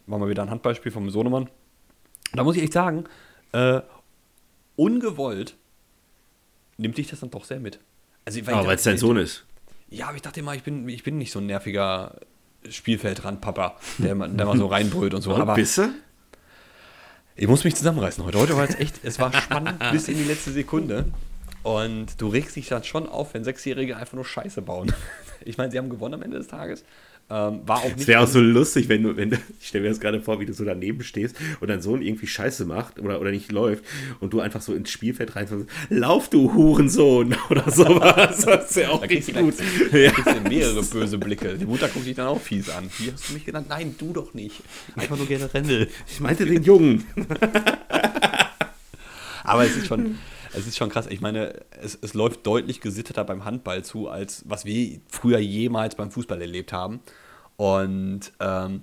[0.06, 1.48] War mal wieder ein Handballspiel vom Sohnemann.
[2.32, 3.04] Da muss ich echt sagen,
[3.52, 3.80] äh,
[4.76, 5.56] ungewollt
[6.76, 7.78] nimmt dich das dann doch sehr mit.
[8.24, 9.44] Also, weil weil es dein Sohn ist.
[9.90, 12.18] Ja, aber ich dachte immer, ich bin, ich bin nicht so ein nerviger
[12.68, 15.34] Spielfeldrand-Papa, der, der mal so reinbrüllt und so.
[15.34, 15.92] Aber bist du?
[17.36, 18.38] Ich muss mich zusammenreißen heute.
[18.38, 21.06] Heute war es echt, es war spannend bis in die letzte Sekunde.
[21.62, 24.92] Und du regst dich dann schon auf, wenn Sechsjährige einfach nur Scheiße bauen.
[25.44, 26.84] Ich meine, sie haben gewonnen am Ende des Tages.
[27.30, 28.08] Ähm, war auch Es nicht.
[28.08, 30.44] wäre auch so lustig, wenn du, wenn du, ich stelle mir das gerade vor, wie
[30.44, 33.84] du so daneben stehst und dein Sohn irgendwie Scheiße macht oder, oder nicht läuft
[34.20, 38.42] und du einfach so ins Spielfeld rein sagst, lauf du Hurensohn oder sowas.
[38.44, 39.92] Das ist ja auch da kriegst du, richtig gleich- gut.
[39.92, 39.98] da
[40.32, 40.38] Ja.
[40.42, 41.54] du mehrere böse Blicke.
[41.56, 42.90] Die Mutter guckt dich dann auch fies an.
[42.98, 43.66] Wie hast du mich genannt?
[43.70, 44.60] Nein, du doch nicht.
[44.96, 45.88] Einfach nur generell.
[46.06, 47.06] Ich meinte den Jungen.
[49.44, 50.18] Aber es ist schon,
[50.52, 51.06] es ist schon krass.
[51.08, 55.94] Ich meine, es, es läuft deutlich gesitteter beim Handball zu, als was wir früher jemals
[55.94, 57.00] beim Fußball erlebt haben.
[57.56, 58.82] Und ähm,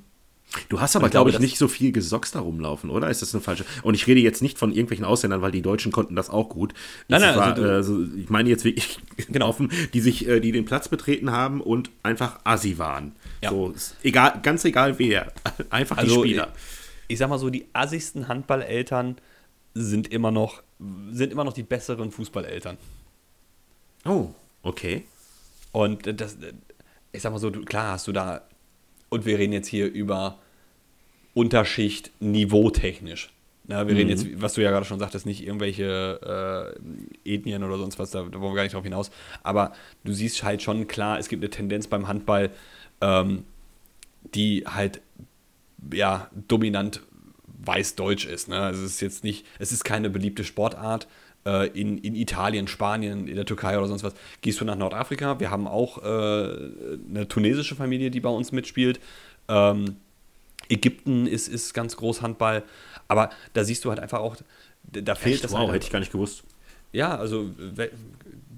[0.67, 3.09] Du hast aber, Ich glaube, glaube ich, nicht so viel Gesocks da rumlaufen, oder?
[3.09, 3.65] Ist das eine falsche?
[3.83, 6.73] Und ich rede jetzt nicht von irgendwelchen Ausländern, weil die Deutschen konnten das auch gut.
[7.07, 8.97] Nein, nein, war, also also ich meine jetzt wirklich
[9.29, 9.55] Genau.
[9.93, 13.15] die sich, äh, die den Platz betreten haben und einfach assi waren.
[13.43, 13.51] Ja.
[13.51, 15.31] So, egal, ganz egal wer.
[15.69, 16.53] Einfach also die Spieler.
[17.07, 19.17] Ich, ich sag mal so, die assigsten Handballeltern
[19.75, 20.63] sind immer noch,
[21.11, 22.77] sind immer noch die besseren Fußballeltern.
[24.05, 24.29] Oh,
[24.63, 25.03] okay.
[25.71, 26.37] Und das,
[27.11, 28.41] ich sag mal so, du, klar hast du da,
[29.09, 30.39] und wir reden jetzt hier über
[31.33, 33.31] Unterschicht niveautechnisch.
[33.65, 36.75] Na, wir reden jetzt, was du ja gerade schon sagtest, nicht irgendwelche
[37.23, 39.11] äh, Ethnien oder sonst was, da, da wollen wir gar nicht drauf hinaus.
[39.43, 39.73] Aber
[40.03, 42.49] du siehst halt schon klar, es gibt eine Tendenz beim Handball,
[43.01, 43.43] ähm,
[44.33, 45.01] die halt
[45.93, 47.01] ja dominant
[47.65, 48.47] weiß-deutsch ist.
[48.47, 48.59] Ne?
[48.59, 51.07] Also es ist jetzt nicht, es ist keine beliebte Sportart.
[51.45, 54.13] Äh, in, in Italien, Spanien, in der Türkei oder sonst was.
[54.41, 55.39] Gehst du nach Nordafrika?
[55.39, 56.01] Wir haben auch äh,
[57.09, 58.99] eine tunesische Familie, die bei uns mitspielt.
[59.47, 59.95] Ähm,
[60.67, 62.63] Ägypten ist, ist ganz groß Handball.
[63.07, 64.35] Aber da siehst du halt einfach auch,
[64.83, 65.43] da fehlt Echt?
[65.45, 65.75] das Wow, halt.
[65.75, 66.43] hätte ich gar nicht gewusst.
[66.91, 67.49] Ja, also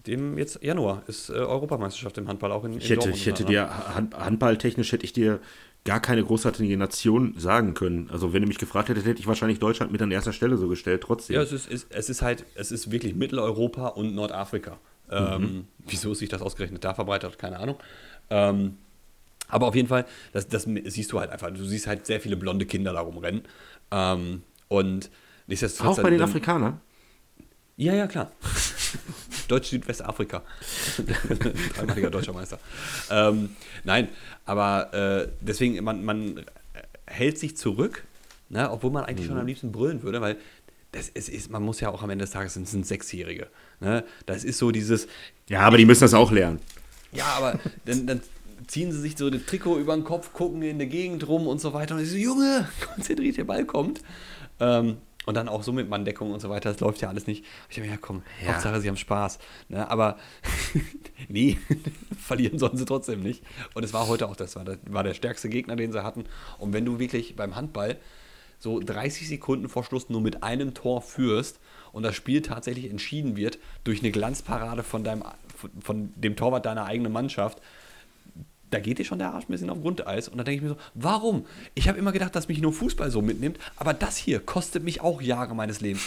[0.08, 3.26] dem jetzt Januar ist äh, Europameisterschaft im Handball auch in, in Ich hätte, Dortmund ich
[3.26, 5.40] hätte unter dir Hand, handballtechnisch hätte ich dir
[5.84, 8.10] gar keine großartige Nation sagen können.
[8.12, 10.68] Also wenn du mich gefragt hättest, hätte ich wahrscheinlich Deutschland mit an erster Stelle so
[10.68, 11.36] gestellt, trotzdem.
[11.36, 14.78] Ja, es ist, es, es ist halt, es ist wirklich Mitteleuropa und Nordafrika.
[15.10, 17.78] Ähm, wieso sich das ausgerechnet da verbreitet, keine Ahnung.
[18.30, 18.78] Ähm,
[19.50, 21.52] aber auf jeden Fall, das, das siehst du halt einfach.
[21.52, 23.42] Du siehst halt sehr viele blonde Kinder da rumrennen.
[23.92, 25.10] Ähm, und
[25.48, 25.98] nichtsdestotrotz.
[26.00, 26.80] Auch bei den dann- Afrikanern?
[27.76, 28.32] Ja, ja, klar.
[29.52, 30.44] Deutsch-Südwestafrika.
[31.76, 32.60] Dreimaliger deutscher Meister.
[33.10, 34.08] Ähm, nein,
[34.46, 36.46] aber äh, deswegen, man, man
[37.06, 38.04] hält sich zurück,
[38.50, 38.72] ne?
[38.72, 39.32] obwohl man eigentlich mhm.
[39.32, 40.38] schon am liebsten brüllen würde, weil
[40.92, 43.48] das ist, ist, man muss ja auch am Ende des Tages, sind, sind Sechsjährige.
[43.80, 44.04] Ne?
[44.26, 45.08] Das ist so dieses.
[45.48, 46.60] Ja, aber die müssen das auch lernen.
[47.14, 48.22] Ja, aber dann, dann
[48.68, 51.62] ziehen sie sich so das Trikot über den Kopf, gucken in der Gegend rum und
[51.62, 51.96] so weiter.
[51.96, 54.02] Und ich so, Junge, konzentriert, der Ball kommt.
[54.60, 57.46] Ähm, und dann auch so mit Manndeckung und so weiter, das läuft ja alles nicht.
[57.70, 58.54] Ich habe mir ja, komm, ja.
[58.54, 59.40] Hauptsache, sie haben Spaß.
[59.70, 59.90] Ne?
[59.90, 60.18] Aber
[61.28, 61.60] nee,
[62.20, 63.44] verlieren sollen sie trotzdem nicht.
[63.74, 66.26] Und es war heute auch, das war der, war der stärkste Gegner, den sie hatten.
[66.58, 67.98] Und wenn du wirklich beim Handball
[68.58, 71.60] so 30 Sekunden vor Schluss nur mit einem Tor führst
[71.92, 75.24] und das Spiel tatsächlich entschieden wird durch eine Glanzparade von, deinem,
[75.82, 77.60] von dem Torwart deiner eigenen Mannschaft,
[78.72, 80.28] da geht dir schon der Arsch ein bisschen auf Grundeis.
[80.28, 81.46] Und da denke ich mir so, warum?
[81.76, 85.02] Ich habe immer gedacht, dass mich nur Fußball so mitnimmt, aber das hier kostet mich
[85.02, 86.02] auch Jahre meines Lebens.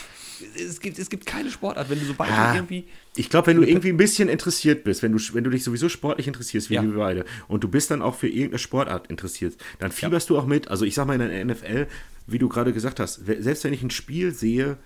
[0.56, 2.86] Es gibt, es gibt keine Sportart, wenn du so beide ah, irgendwie.
[3.14, 5.88] Ich glaube, wenn du irgendwie ein bisschen interessiert bist, wenn du, wenn du dich sowieso
[5.88, 6.82] sportlich interessierst, wie ja.
[6.82, 10.34] wir beide, und du bist dann auch für irgendeine Sportart interessiert, dann fieberst ja.
[10.34, 10.68] du auch mit.
[10.68, 11.86] Also ich sag mal in der NFL,
[12.26, 14.78] wie du gerade gesagt hast, selbst wenn ich ein Spiel sehe,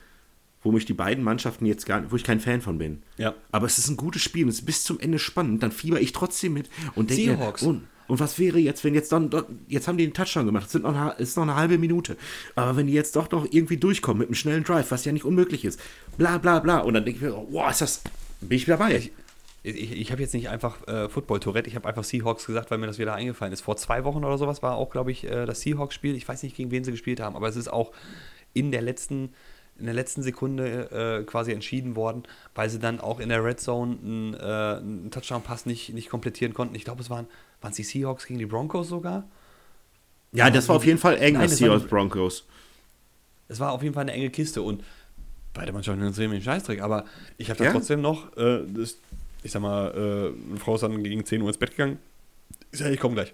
[0.62, 3.02] wo mich die beiden Mannschaften jetzt gar wo ich kein Fan von bin.
[3.16, 3.34] Ja.
[3.52, 6.00] Aber es ist ein gutes Spiel und es ist bis zum Ende spannend, dann fieber
[6.00, 9.30] ich trotzdem mit und denke mir, und, und was wäre jetzt, wenn jetzt dann,
[9.68, 12.16] jetzt haben die den Touchdown gemacht, es sind noch eine, ist noch eine halbe Minute,
[12.54, 15.24] aber wenn die jetzt doch noch irgendwie durchkommen mit einem schnellen Drive, was ja nicht
[15.24, 15.80] unmöglich ist,
[16.16, 18.02] bla bla bla, und dann denke ich mir, wow, ist das,
[18.40, 18.96] bin ich dabei.
[18.96, 19.12] Ich,
[19.62, 22.86] ich, ich habe jetzt nicht einfach äh, Football-Tourette, ich habe einfach Seahawks gesagt, weil mir
[22.86, 23.60] das wieder eingefallen ist.
[23.60, 26.14] Vor zwei Wochen oder sowas war auch, glaube ich, äh, das Seahawks-Spiel.
[26.14, 27.92] Ich weiß nicht, gegen wen sie gespielt haben, aber es ist auch
[28.54, 29.30] in der letzten
[29.78, 32.24] in der letzten Sekunde äh, quasi entschieden worden,
[32.54, 36.52] weil sie dann auch in der Red Zone einen, äh, einen Touchdown-Pass nicht, nicht komplettieren
[36.52, 36.74] konnten.
[36.74, 37.26] Ich glaube, es waren,
[37.60, 39.24] waren es die Seahawks gegen die Broncos sogar?
[40.32, 42.44] Ja, das war auf jeden Fall eng, Nein, das Seahawks Broncos.
[43.48, 44.82] Es war auf jeden Fall eine enge Kiste und
[45.54, 47.04] beide Mannschaften interessieren mich Scheißdreck, aber
[47.38, 47.72] ich habe da ja?
[47.72, 48.98] trotzdem noch, äh, das,
[49.42, 51.98] ich sag mal, äh, eine Frau ist dann gegen 10 Uhr ins Bett gegangen.
[52.72, 53.32] Ich sag, ich komme gleich.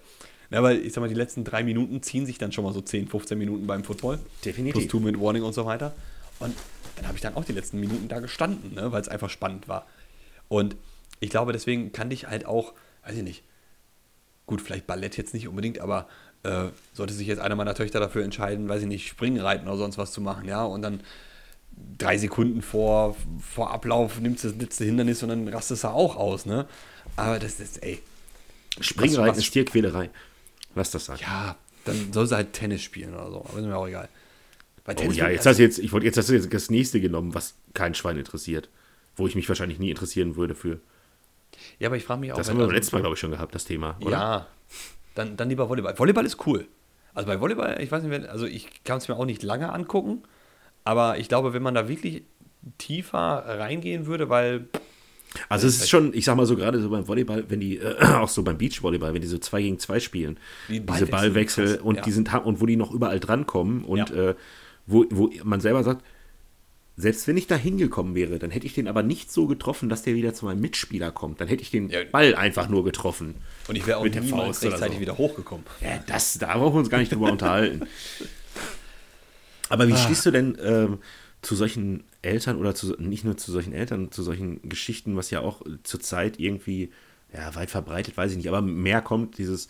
[0.51, 2.80] Ja, weil ich sag mal, die letzten drei Minuten ziehen sich dann schon mal so
[2.80, 4.20] 10, 15 Minuten beim Football.
[4.45, 4.74] Definitiv.
[4.74, 5.95] Plus Two-Minute-Warning und so weiter.
[6.39, 6.55] Und
[6.97, 9.68] dann habe ich dann auch die letzten Minuten da gestanden, ne, weil es einfach spannend
[9.68, 9.87] war.
[10.49, 10.76] Und
[11.20, 12.72] ich glaube, deswegen kann ich halt auch,
[13.05, 13.43] weiß ich nicht,
[14.47, 16.07] gut, vielleicht Ballett jetzt nicht unbedingt, aber
[16.43, 19.99] äh, sollte sich jetzt einer meiner Töchter dafür entscheiden, weiß ich nicht, Springreiten oder sonst
[19.99, 21.01] was zu machen, ja, und dann
[21.99, 26.16] drei Sekunden vor, vor Ablauf nimmst du das letzte Hindernis und dann rastest du auch
[26.16, 26.66] aus, ne?
[27.16, 28.01] Aber das ist, ey.
[28.80, 30.11] Springreiten ist Tierquälerei.
[30.74, 31.22] Was das sagt.
[31.22, 34.09] Ja, dann soll sie halt Tennis spielen oder so, aber ist mir auch egal.
[34.87, 37.35] Oh ja, jetzt hast du jetzt, ich wollte jetzt hast du jetzt das nächste genommen,
[37.35, 38.68] was kein Schwein interessiert.
[39.16, 40.80] Wo ich mich wahrscheinlich nie interessieren würde für.
[41.78, 42.37] Ja, aber ich frage mich auch.
[42.37, 43.97] Das haben wir beim letzten Mal, glaube ich, schon gehabt, das Thema.
[44.01, 44.11] Oder?
[44.11, 44.47] Ja,
[45.14, 45.97] dann, dann lieber Volleyball.
[45.97, 46.66] Volleyball ist cool.
[47.14, 50.24] Also bei Volleyball, ich weiß nicht, also ich kann es mir auch nicht lange angucken,
[50.82, 52.24] aber ich glaube, wenn man da wirklich
[52.78, 54.66] tiefer reingehen würde, weil.
[55.49, 57.97] Also es ist schon, ich sag mal so gerade so beim Volleyball, wenn die, äh,
[58.14, 61.97] auch so beim Beachvolleyball, wenn die so zwei gegen zwei spielen, die diese Ballwechsel und
[61.97, 62.03] ja.
[62.03, 64.30] die sind und wo die noch überall drankommen und ja.
[64.30, 64.35] äh,
[64.87, 66.05] wo, wo man selber sagt,
[66.97, 70.03] selbst wenn ich da hingekommen wäre, dann hätte ich den aber nicht so getroffen, dass
[70.03, 71.41] der wieder zu meinem Mitspieler kommt.
[71.41, 72.05] Dann hätte ich den ja.
[72.05, 73.35] Ball einfach nur getroffen.
[73.66, 75.01] Und ich wäre auch mit niemals rechtzeitig so.
[75.01, 75.66] wieder hochgekommen.
[75.80, 77.87] Ja, das, da brauchen wir uns gar nicht drüber unterhalten.
[79.68, 79.97] Aber wie ah.
[79.97, 80.99] stehst du denn ähm,
[81.43, 85.41] zu solchen Eltern oder zu, nicht nur zu solchen Eltern, zu solchen Geschichten, was ja
[85.41, 86.93] auch zurzeit irgendwie,
[87.32, 89.66] ja, weit verbreitet, weiß ich nicht, aber mehr kommt dieses,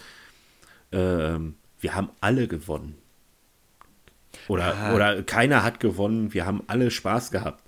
[0.92, 2.96] ähm, wir haben alle gewonnen.
[4.48, 4.94] Oder, ah.
[4.94, 7.62] oder keiner hat gewonnen, wir haben alle Spaß gehabt.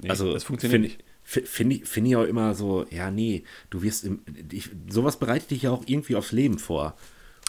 [0.00, 1.04] Nee, also, das funktioniert nicht.
[1.24, 5.50] Finde ich, find ich auch immer so, ja, nee, du wirst, im, ich, sowas bereitet
[5.50, 6.96] dich ja auch irgendwie aufs Leben vor.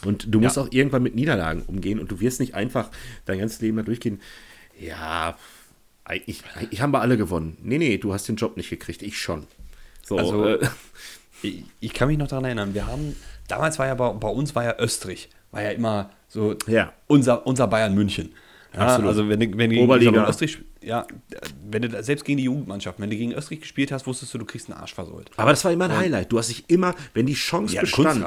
[0.04, 0.62] Und du musst ja.
[0.62, 2.90] auch irgendwann mit Niederlagen umgehen und du wirst nicht einfach
[3.24, 4.20] dein ganzes Leben da durchgehen.
[4.78, 5.38] Ja,
[6.26, 7.56] ich, ich haben wir alle gewonnen.
[7.62, 9.46] Nee, nee, du hast den Job nicht gekriegt, ich schon.
[10.02, 10.68] So, also, äh,
[11.42, 13.16] ich, ich, kann mich noch daran erinnern, wir haben,
[13.48, 16.92] damals war ja bei, bei uns war ja Österreich, war ja immer so ja.
[17.06, 18.34] unser, unser Bayern München.
[18.74, 19.08] Ja, Absolut.
[19.08, 20.28] Also wenn du, wenn du Oberliga.
[20.28, 21.06] Österreich, ja,
[21.68, 24.44] wenn du selbst gegen die Jugendmannschaft, wenn du gegen Österreich gespielt hast, wusstest du, du
[24.44, 25.30] kriegst einen Arsch versohlt.
[25.36, 26.30] Aber das war immer ein Highlight.
[26.30, 28.24] Du hast dich immer, wenn die Chance ja, bestand.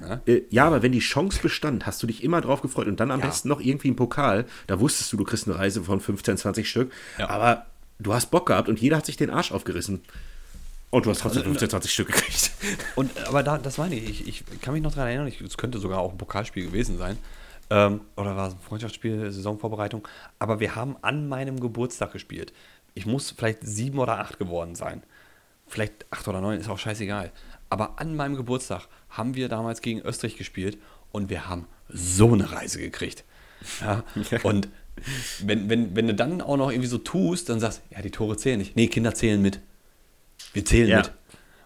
[0.00, 0.20] Ne?
[0.26, 3.10] Äh, ja, aber wenn die Chance bestand, hast du dich immer drauf gefreut und dann
[3.10, 3.26] am ja.
[3.26, 4.46] besten noch irgendwie einen Pokal.
[4.66, 6.92] Da wusstest du, du kriegst eine Reise von 15, 20 Stück.
[7.18, 7.28] Ja.
[7.28, 7.66] Aber
[7.98, 10.02] du hast Bock gehabt und jeder hat sich den Arsch aufgerissen.
[10.90, 12.50] Und du hast trotzdem 15, also, 20 Stück gekriegt.
[12.96, 14.26] Und, aber da, das meine ich.
[14.26, 14.44] ich.
[14.52, 17.16] Ich kann mich noch daran erinnern, es könnte sogar auch ein Pokalspiel gewesen sein.
[17.70, 20.06] Ähm, oder war es ein Freundschaftsspiel, Saisonvorbereitung.
[20.38, 22.52] Aber wir haben an meinem Geburtstag gespielt.
[22.94, 25.02] Ich muss vielleicht sieben oder acht geworden sein.
[25.66, 27.30] Vielleicht acht oder neun, ist auch scheißegal.
[27.68, 30.78] Aber an meinem Geburtstag haben wir damals gegen Österreich gespielt
[31.12, 33.24] und wir haben so eine Reise gekriegt.
[33.80, 34.04] Ja?
[34.42, 34.68] Und
[35.42, 38.10] wenn, wenn, wenn du dann auch noch irgendwie so tust, dann sagst du, ja, die
[38.10, 38.76] Tore zählen nicht.
[38.76, 39.60] Nee, Kinder zählen mit.
[40.52, 40.98] Wir zählen ja.
[40.98, 41.12] mit.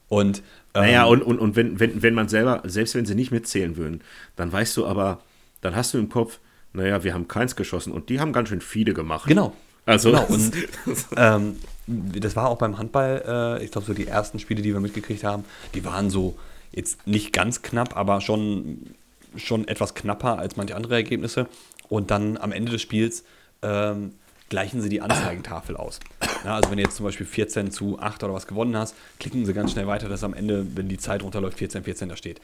[0.09, 0.39] Und,
[0.75, 3.77] ähm, naja, und, und, und wenn, wenn, wenn man selber, selbst wenn sie nicht mitzählen
[3.77, 4.03] würden,
[4.37, 5.23] dann weißt du aber,
[5.65, 6.41] dann hast du im Kopf,
[6.75, 9.27] naja, wir haben keins geschossen und die haben ganz schön viele gemacht.
[9.27, 9.55] Genau.
[9.87, 10.53] Also, Genau, und
[11.17, 11.57] ähm,
[11.87, 13.23] das war auch beim Handball,
[13.61, 15.45] äh, ich glaube, so die ersten Spiele, die wir mitgekriegt haben,
[15.75, 16.37] die waren so
[16.73, 18.95] jetzt nicht ganz knapp, aber schon,
[19.37, 21.47] schon etwas knapper als manche andere Ergebnisse.
[21.89, 23.25] Und dann am Ende des Spiels
[23.63, 24.13] ähm,
[24.49, 26.01] gleichen sie die Anzeigentafel aus.
[26.45, 29.47] Ja, also wenn du jetzt zum Beispiel 14 zu 8 oder was gewonnen hast, klicken
[29.47, 32.41] sie ganz schnell weiter, dass am Ende, wenn die Zeit runterläuft, 14, 14 da steht.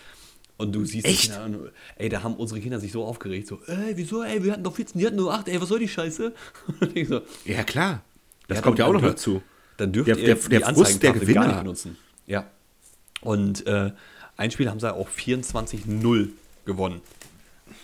[0.60, 1.32] Und du siehst, die Echt?
[1.32, 4.52] Kinder, und, ey, da haben unsere Kinder sich so aufgeregt, so, ey, wieso, ey, wir
[4.52, 6.32] hatten doch 14, die hatten nur 8, ey, was soll die Scheiße?
[6.80, 8.02] Und ich so, ja klar,
[8.48, 9.40] das Ja, kommt ja auch noch dazu.
[9.78, 11.40] dann dürft Der- ihr der- die der Frust der Gewinner.
[11.40, 11.96] gar nicht benutzen.
[12.26, 12.46] Ja.
[13.22, 13.92] Und äh,
[14.36, 16.28] ein Spiel haben sie auch 24-0
[16.64, 17.00] gewonnen.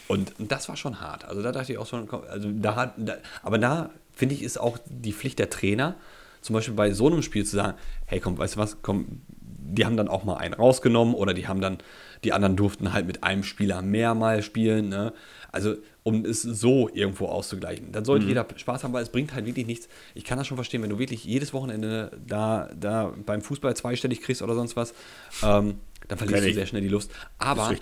[0.08, 1.24] Und das war schon hart.
[1.24, 4.58] Also da dachte ich auch schon, also da hat, da, aber da finde ich, ist
[4.60, 5.96] auch die Pflicht der Trainer,
[6.42, 9.84] zum Beispiel bei so einem Spiel zu sagen, hey komm, weißt du was, komm, die
[9.84, 11.78] haben dann auch mal einen rausgenommen oder die haben dann,
[12.24, 14.88] die anderen durften halt mit einem Spieler mehr mal spielen.
[14.88, 15.12] Ne?
[15.52, 17.90] Also um es so irgendwo auszugleichen.
[17.90, 19.88] Dann sollte jeder Spaß haben, weil es bringt halt wirklich nichts.
[20.14, 24.22] Ich kann das schon verstehen, wenn du wirklich jedes Wochenende da, da beim Fußball zweistellig
[24.22, 24.94] kriegst oder sonst was,
[25.42, 27.10] ähm, dann verlierst du sehr schnell die Lust.
[27.38, 27.74] Aber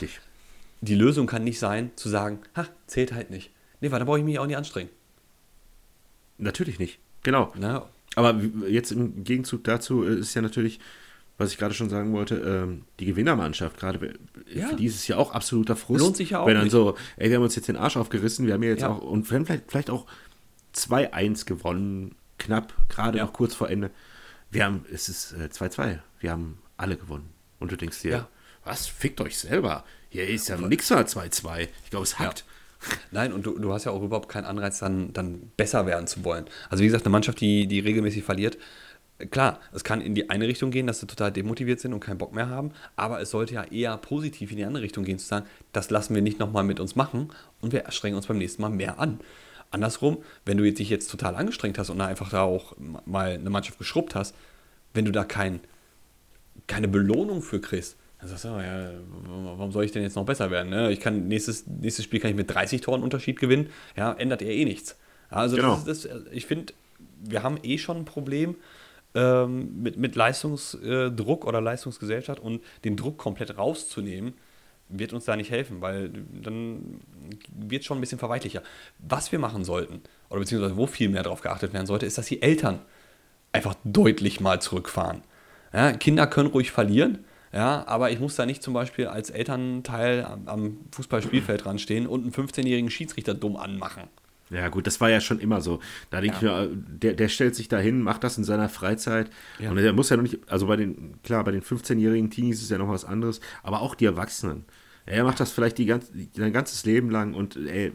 [0.81, 3.51] die Lösung kann nicht sein, zu sagen, ha, zählt halt nicht.
[3.81, 4.89] Nee, weil dann brauche ich mich auch nicht anstrengen.
[6.39, 6.99] Natürlich nicht.
[7.23, 7.53] Genau.
[7.57, 7.83] Ne?
[8.17, 10.81] Aber jetzt im Gegenzug dazu äh, ist ja natürlich,
[11.39, 14.07] was ich gerade schon sagen wollte, ähm, die Gewinnermannschaft, gerade
[14.47, 14.69] äh, Ja.
[14.69, 16.01] für die ist es ja auch absoluter Frust.
[16.01, 16.73] Lohnt sich ja auch Wenn dann nicht.
[16.73, 18.91] so, ey, wir haben uns jetzt den Arsch aufgerissen, wir haben ja jetzt Ja.
[18.91, 20.07] auch, und wir haben vielleicht, vielleicht auch
[20.75, 23.25] 2-1 gewonnen, knapp, gerade Ja.
[23.25, 23.91] noch kurz vor Ende.
[24.51, 27.31] Wir haben, es ist äh, 2-2, wir haben alle gewonnen.
[27.59, 28.29] Und du denkst dir, Ja.
[28.65, 29.85] was, fickt euch selber.
[30.11, 31.69] Hier ist ja nix mal 2-2.
[31.85, 32.45] Ich glaube, es hackt.
[33.11, 36.23] Nein, und du, du hast ja auch überhaupt keinen Anreiz, dann, dann besser werden zu
[36.23, 36.45] wollen.
[36.69, 38.59] Also wie gesagt, eine Mannschaft, die, die regelmäßig verliert,
[39.31, 42.19] klar, es kann in die eine Richtung gehen, dass sie total demotiviert sind und keinen
[42.19, 45.27] Bock mehr haben, aber es sollte ja eher positiv in die andere Richtung gehen, zu
[45.27, 48.63] sagen, das lassen wir nicht nochmal mit uns machen und wir strengen uns beim nächsten
[48.63, 49.21] Mal mehr an.
[49.71, 53.51] Andersrum, wenn du dich jetzt total angestrengt hast und da einfach da auch mal eine
[53.51, 54.35] Mannschaft geschrubbt hast,
[54.93, 55.61] wenn du da kein,
[56.67, 58.91] keine Belohnung für kriegst, dann sagst du, oh ja,
[59.27, 60.71] warum soll ich denn jetzt noch besser werden?
[60.71, 60.93] Ne?
[60.93, 63.69] Ich kann nächstes, nächstes Spiel kann ich mit 30 Toren Unterschied gewinnen.
[63.97, 64.97] Ja, ändert ja eh nichts.
[65.29, 65.75] Also Genau.
[65.85, 66.73] das ist, das, ich finde,
[67.21, 68.55] wir haben eh schon ein Problem
[69.15, 74.35] ähm, mit, mit Leistungsdruck oder Leistungsgesellschaft und den Druck komplett rauszunehmen,
[74.89, 76.11] wird uns da nicht helfen, weil
[76.43, 77.01] dann
[77.53, 78.63] wird schon ein bisschen verweichlicher.
[78.99, 82.27] Was wir machen sollten, oder beziehungsweise wo viel mehr darauf geachtet werden sollte, ist, dass
[82.27, 82.81] die Eltern
[83.53, 85.23] einfach deutlich mal zurückfahren.
[85.73, 90.25] Ja, Kinder können ruhig verlieren, ja, aber ich muss da nicht zum Beispiel als Elternteil
[90.25, 94.09] am, am Fußballspielfeld dran stehen und einen 15-jährigen Schiedsrichter dumm anmachen.
[94.55, 95.81] Ja, gut, das war ja schon immer so.
[96.11, 99.31] Da denke ich mir, der, der stellt sich da hin, macht das in seiner Freizeit.
[99.59, 99.71] Ja.
[99.71, 102.71] Und der muss ja noch nicht, also bei den, klar, bei den 15-jährigen Teenies ist
[102.71, 104.65] ja noch was anderes, aber auch die Erwachsenen.
[105.07, 107.93] Er macht das vielleicht die ganz, sein ganzes Leben lang und ey,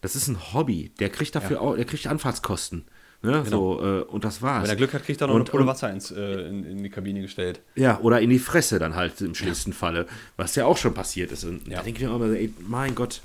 [0.00, 0.92] das ist ein Hobby.
[1.00, 2.84] Der kriegt dafür auch, der kriegt Anfahrtskosten.
[3.20, 3.44] Ne?
[3.46, 4.62] So, äh, und das war's.
[4.62, 6.82] Wenn er Glück hat, kriegt er noch und, eine Pulle Wasser ins, äh, in, in
[6.84, 7.60] die Kabine gestellt.
[7.74, 11.32] Ja, oder in die Fresse dann halt im schlimmsten Falle, was ja auch schon passiert
[11.32, 11.42] ist.
[11.44, 11.78] Und Ja.
[11.78, 13.20] da denke ich mir immer, ey, mein Gott,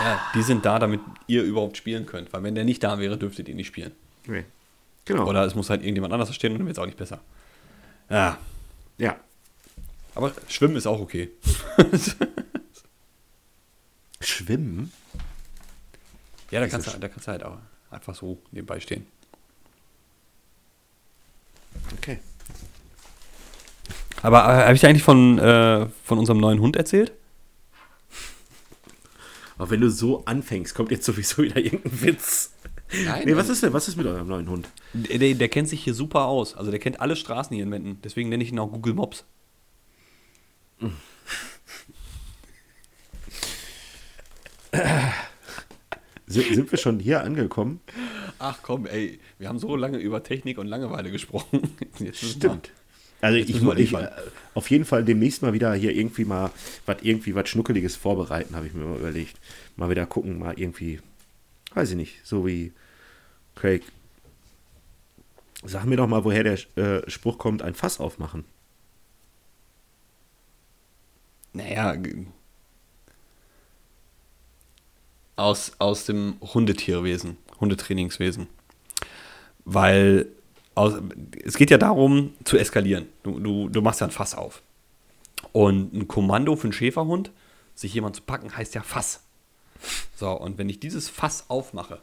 [0.00, 2.32] Ja, die sind da, damit ihr überhaupt spielen könnt.
[2.32, 3.92] Weil wenn der nicht da wäre, dürftet ihr nicht spielen.
[4.26, 4.44] nee.
[5.06, 5.26] Genau.
[5.26, 7.20] Oder es muss halt irgendjemand anders stehen und dann wird es auch nicht besser.
[8.08, 8.38] Ja,
[8.98, 9.16] ja.
[10.14, 11.30] aber Schwimmen ist auch okay.
[14.20, 14.92] Schwimmen?
[16.50, 17.58] Ja, da kannst, du, da kannst du halt auch
[17.90, 19.06] einfach so nebenbei stehen.
[21.96, 22.20] Okay.
[24.22, 27.12] Aber äh, habe ich dir eigentlich von, äh, von unserem neuen Hund erzählt?
[29.60, 32.54] Aber wenn du so anfängst, kommt jetzt sowieso wieder irgendein Witz.
[33.04, 33.74] Nein, Nee, was ist denn?
[33.74, 34.70] Was ist mit eurem neuen Hund?
[34.94, 36.56] Der, der, der kennt sich hier super aus.
[36.56, 37.98] Also der kennt alle Straßen hier in Menden.
[38.02, 39.26] Deswegen nenne ich ihn auch Google Mops.
[46.26, 47.80] Sind, sind wir schon hier angekommen?
[48.38, 51.76] Ach komm, ey, wir haben so lange über Technik und Langeweile gesprochen.
[52.14, 52.72] Stimmt.
[53.20, 54.04] Also Jetzt ich, liefern.
[54.04, 54.10] äh,
[54.54, 56.50] auf jeden Fall demnächst mal wieder hier irgendwie mal
[56.86, 59.38] was irgendwie was Schnuckeliges vorbereiten, habe ich mir mal überlegt.
[59.76, 61.00] Mal wieder gucken, mal irgendwie,
[61.74, 62.72] weiß ich nicht, so wie
[63.56, 63.82] Craig.
[65.62, 68.44] Sag mir doch mal, woher der äh, Spruch kommt, ein Fass aufmachen.
[71.52, 71.96] Naja,
[75.36, 78.46] aus, aus dem Hundetierwesen, Hundetrainingswesen.
[79.64, 80.26] Weil
[80.80, 80.94] aus,
[81.44, 83.06] es geht ja darum, zu eskalieren.
[83.22, 84.62] Du, du, du machst ja ein Fass auf.
[85.52, 87.30] Und ein Kommando für einen Schäferhund,
[87.74, 89.22] sich jemand zu packen, heißt ja Fass.
[90.16, 92.02] So, und wenn ich dieses Fass aufmache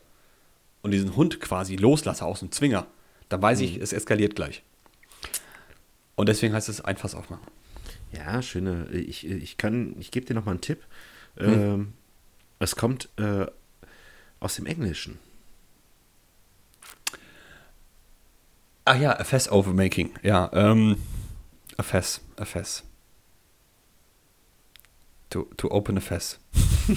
[0.82, 2.88] und diesen Hund quasi loslasse aus dem Zwinger,
[3.30, 4.64] dann weiß ich, es eskaliert gleich.
[6.16, 7.46] Und deswegen heißt es ein Fass aufmachen.
[8.12, 8.88] Ja, schöne.
[8.92, 10.84] Ich, ich kann, ich gebe dir noch mal einen Tipp.
[11.38, 11.54] Hm.
[11.54, 11.94] Ähm,
[12.60, 13.46] Es kommt äh,
[14.40, 15.20] aus dem Englischen.
[18.88, 20.12] Ah ja, a Fess Overmaking.
[20.24, 20.96] Ja, ähm,
[21.78, 22.84] a Fess, a Fess.
[25.30, 26.40] To, to open a Fess.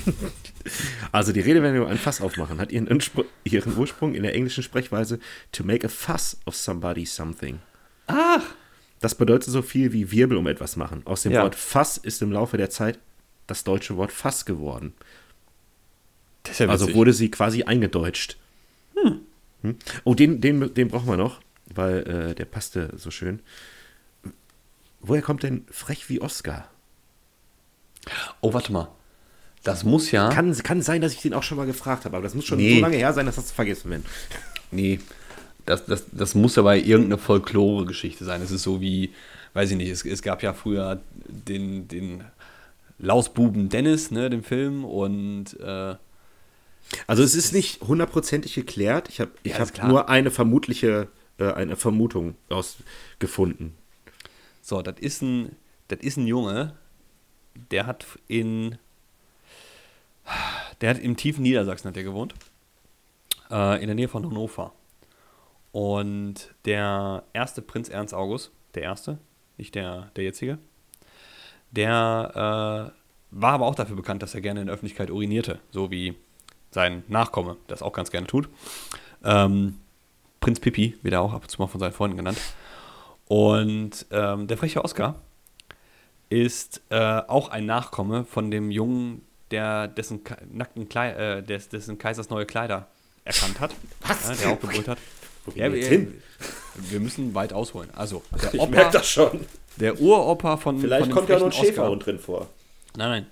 [1.13, 5.19] Also die Redewendung ein Fass aufmachen hat ihren, Inspr ihren Ursprung in der englischen Sprechweise
[5.53, 7.59] to make a fuss of somebody something.
[8.07, 8.43] Ach!
[9.01, 11.03] Das bedeutet so viel wie Wirbel um etwas machen.
[11.07, 11.43] Aus dem Ja.
[11.43, 12.99] Wort Fass ist im Laufe der Zeit
[13.47, 14.93] das deutsche Wort Fass geworden.
[16.59, 18.37] Ja Also wurde sie quasi eingedeutscht.
[18.95, 19.77] Hm.
[20.05, 21.41] Oh, den, den, den brauchen wir noch,
[21.75, 21.99] weil
[22.31, 23.41] äh, der passte so schön.
[25.01, 26.69] Woher kommt denn frech wie Oscar?
[28.41, 28.89] Oh, warte mal.
[29.63, 30.31] Das muss ja.
[30.31, 32.59] Kann, kann sein, dass ich den auch schon mal gefragt habe, aber das muss schon
[32.59, 32.77] Nee.
[32.77, 34.05] so lange her sein, dass das vergessen wird.
[34.71, 35.01] Nee,
[35.67, 38.41] das, das, das muss aber irgendeine Folklore-Geschichte sein.
[38.41, 39.13] Es ist so wie,
[39.53, 42.25] weiß ich nicht, es, es gab ja früher den, den
[42.99, 45.95] Lausbuben Dennis, ne, den Film, und äh,
[47.07, 49.09] Also es ist nicht hundertprozentig geklärt.
[49.11, 51.09] Ich habe ich Ja, hab nur eine vermutliche,
[51.41, 53.77] äh, eine Vermutung ausgefunden.
[54.61, 55.57] so, das ist ein,
[55.89, 56.77] das ist ein Junge,
[57.71, 58.79] der hat in,
[60.81, 62.35] der hat im tiefen Niedersachsen hat der gewohnt,
[63.51, 64.73] äh, in der Nähe von Hannover.
[65.73, 69.19] Und der erste Prinz Ernst August, der erste,
[69.57, 70.59] nicht der, der jetzige,
[71.71, 75.91] der äh, war aber auch dafür bekannt, dass er gerne in der Öffentlichkeit urinierte, so
[75.91, 76.17] wie
[76.73, 78.49] sein Nachkomme das auch ganz gerne tut.
[79.25, 79.77] Ähm,
[80.41, 82.39] Prinz Pippi wird er auch ab und zu mal von seinen Freunden genannt.
[83.27, 85.17] Und ähm, der freche Oscar
[86.29, 90.21] ist äh, auch ein Nachkomme von dem Jungen, der dessen
[90.53, 92.89] nackten Klei äh, des, dessen Kaisers neue Kleider
[93.25, 93.73] erkannt hat.
[94.07, 94.29] Was?
[94.29, 94.99] Ja, der auch gebrüllt hat.
[95.45, 96.23] Wo Ja, wir hin?
[96.77, 97.91] wir müssen weit ausholen.
[97.95, 99.45] Also, der Ich Opa, merke das schon.
[99.77, 101.53] der Uropa von, Vielleicht von kommt ja noch ein.
[101.53, 102.49] Schäferhund drin vor.
[102.97, 103.27] Nein, nein.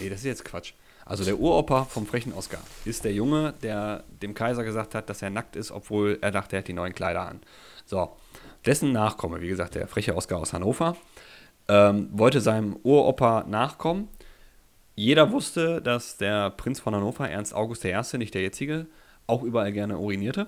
[0.00, 0.72] Nee, das ist jetzt Quatsch.
[1.06, 5.22] Also der Uropa vom frechen Oscar ist der Junge, der dem Kaiser gesagt hat, dass
[5.22, 7.40] er nackt ist, obwohl er dachte, er hat die neuen Kleider an.
[7.84, 8.16] So,
[8.64, 10.96] dessen Nachkomme, wie gesagt, der freche Oscar aus Hannover,
[11.68, 14.08] ähm, wollte seinem Uropa nachkommen.
[14.94, 18.86] Jeder wusste, dass der Prinz von Hannover, Ernst August I., nicht der jetzige,
[19.26, 20.46] auch überall gerne urinierte.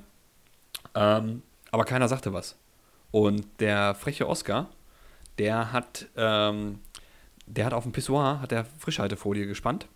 [0.94, 2.56] Ähm, aber keiner sagte was.
[3.10, 4.68] Und der freche Oscar,
[5.38, 6.80] der hat, ähm,
[7.46, 9.86] der hat auf dem Pissoir hat er Frischhaltefolie gespannt.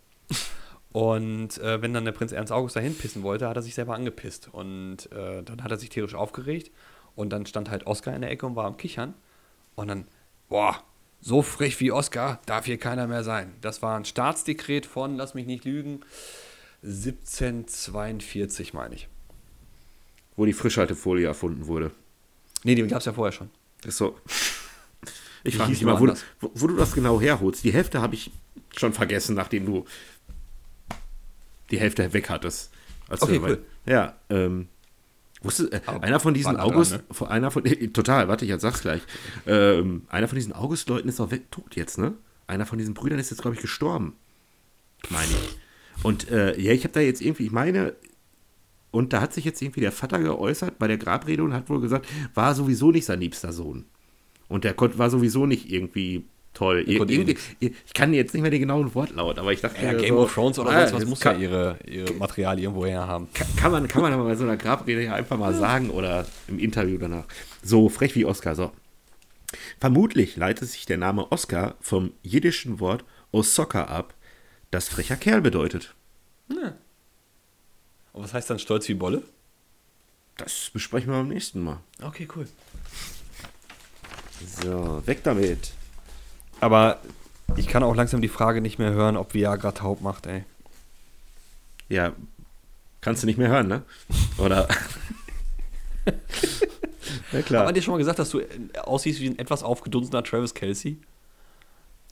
[0.93, 3.95] Und äh, wenn dann der Prinz Ernst August dahin pissen wollte, hat er sich selber
[3.95, 4.49] angepisst.
[4.53, 6.71] Und äh, dann hat er sich tierisch aufgeregt.
[7.15, 9.15] Und dann stand halt Oscar in der Ecke und war am Kichern.
[9.77, 10.07] Und dann,
[10.49, 10.83] boah,
[11.21, 13.55] so frech wie Oscar darf hier keiner mehr sein.
[13.61, 16.01] Das war ein Staatsdekret von, lass mich nicht lügen,
[16.83, 19.09] 1742, meine ich.
[20.37, 21.91] Wo die Frischhaltefolie erfunden wurde.
[22.65, 23.51] Nee, die gab es ja vorher schon.
[23.85, 24.19] Ist so.
[25.45, 26.07] Ich frage mich immer, wo,
[26.41, 27.65] wo, wo du das genau herholst.
[27.65, 28.31] Die Hälfte habe ich
[28.77, 29.85] schon vergessen, nachdem du
[31.71, 32.73] die Hälfte weg hattest.
[33.09, 33.65] Okay, cool.
[33.87, 34.69] Ja, ähm.
[35.43, 37.31] Wusstest, äh, einer von diesen nah dran, August, ne?
[37.31, 37.65] einer von,
[37.95, 39.01] total, warte, ich sag's gleich.
[39.47, 42.13] Ähm, einer von diesen August-Leuten ist auch weg, tot jetzt, ne?
[42.47, 44.15] Einer von diesen Brüdern ist jetzt, glaube ich, gestorben.
[45.09, 45.59] Meine ich.
[46.03, 47.95] Und äh, ja, ich habe da jetzt irgendwie, ich meine,
[48.91, 51.81] und da hat sich jetzt irgendwie der Vater geäußert bei der Grabrede und hat wohl
[51.81, 53.87] gesagt, war sowieso nicht sein liebster Sohn.
[54.49, 56.85] Und der war sowieso nicht irgendwie toll.
[56.87, 60.15] Ir irgendwie, ich kann jetzt nicht mehr den genauen Wortlaut, aber ich dachte Ja, Game
[60.15, 62.87] so, of Thrones oder ah, sonst was das muss kann, ja ihre, ihre Material irgendwo
[62.87, 63.29] her haben.
[63.33, 66.27] kann, kann man, kann man aber bei so einer Grabrede ja einfach mal sagen oder
[66.49, 67.25] im Interview danach.
[67.63, 68.73] So frech wie Oscar, so.
[69.81, 74.15] Vermutlich leitet sich der Name Oscar vom jiddischen Wort Osaka ab,
[74.71, 75.95] das frecher Kerl bedeutet.
[78.13, 79.23] Und was heißt dann stolz wie Bolle?
[80.37, 81.81] Das besprechen wir beim nächsten Mal.
[82.03, 82.49] Okay, cool.
[84.63, 85.73] So, weg damit.
[86.61, 86.99] Aber
[87.57, 90.45] ich kann auch langsam die Frage nicht mehr hören, ob Viagra taub macht, ey.
[91.89, 92.13] Ja,
[93.01, 93.83] kannst du nicht mehr hören, ne?
[94.39, 94.69] Oder?
[97.33, 97.65] ja, Hat klar.
[97.65, 98.47] man dir schon mal gesagt, dass du äh,
[98.83, 100.99] aussiehst wie ein etwas aufgedunsener Travis Kelsey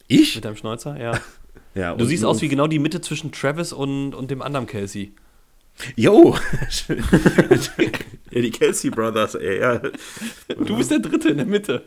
[0.08, 0.34] Ich?
[0.34, 0.98] mit deinem Schnäuzer?
[0.98, 1.20] Ja.
[1.74, 5.12] Ja, Du siehst aus wie genau die Mitte zwischen Travis und, und dem anderen Kelsey.
[5.94, 6.36] Jo!
[6.88, 9.60] ja, die Kelsey Brothers, ey.
[9.60, 9.80] Ja.
[10.48, 11.84] Du bist der Dritte in der Mitte.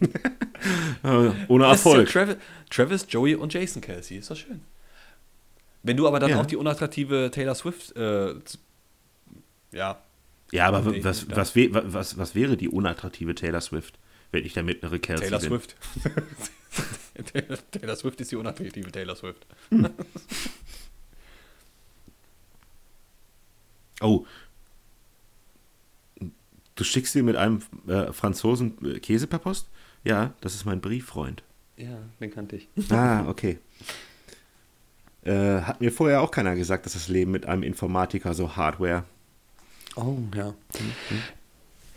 [1.02, 2.08] Äh, Ohne Erfolg.
[2.08, 2.36] Travis,
[2.70, 4.16] Travis, Joey und Jason Kelsey.
[4.16, 4.62] Ist doch schön.
[5.82, 6.40] Wenn du aber dann Ja.
[6.40, 8.34] auch die unattraktive Taylor Swift, äh,
[9.72, 9.98] ja,
[10.52, 13.98] Ja, aber Nee, was, was, was, was wäre die unattraktive Taylor Swift,
[14.32, 15.48] wenn ich der mittlere Kelsey Taylor bin?
[15.50, 15.76] Swift.
[17.32, 19.46] Taylor, Taylor Swift ist die unattraktive Taylor Swift.
[24.00, 24.26] Oh.
[26.74, 29.68] Du schickst dir mit einem äh, Franzosen äh, Käse per Post?
[30.04, 31.42] Ja, das ist mein Brieffreund.
[31.76, 32.68] Ja, den kannte ich.
[32.90, 33.58] Ah, okay.
[35.22, 39.04] Äh, hat mir vorher auch keiner gesagt, dass das Leben mit einem Informatiker so Hardware.
[39.96, 40.54] Oh, ja.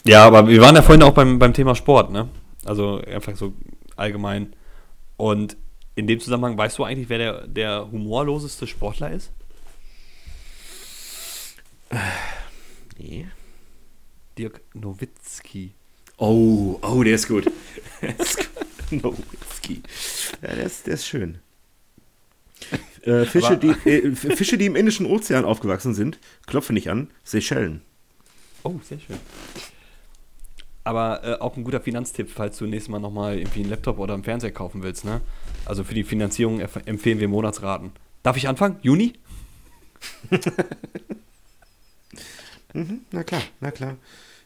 [0.06, 2.30] Ja, aber wir waren ja vorhin auch beim, beim Thema Sport, ne?
[2.64, 3.54] Also einfach so
[3.98, 4.54] allgemein.
[5.18, 5.58] Und
[5.96, 9.32] in dem Zusammenhang, weißt du eigentlich, wer der, der humorloseste Sportler ist?
[12.98, 13.28] Nee.
[14.38, 15.74] Dirk Nowitzki.
[16.18, 17.46] Oh, oh, der ist gut.
[18.02, 19.04] Der ist gut.
[19.04, 19.82] Nowitzki.
[20.42, 21.40] Ja, der ist, der ist schön.
[23.02, 27.10] Äh, Fische, Aber- die, äh, Fische, die im Indischen Ozean aufgewachsen sind, klopfe nicht an,
[27.24, 27.82] Seychellen.
[28.64, 29.18] Oh, sehr schön.
[30.84, 34.14] Aber äh, auch ein guter Finanztipp, falls du nächstes Mal nochmal irgendwie einen Laptop oder
[34.14, 35.22] einen Fernseher kaufen willst, ne?
[35.66, 37.92] Also für die Finanzierung empfehlen wir Monatsraten.
[38.24, 38.78] Darf ich anfangen?
[38.84, 39.14] Juni?
[43.12, 43.98] Na klar, na klar.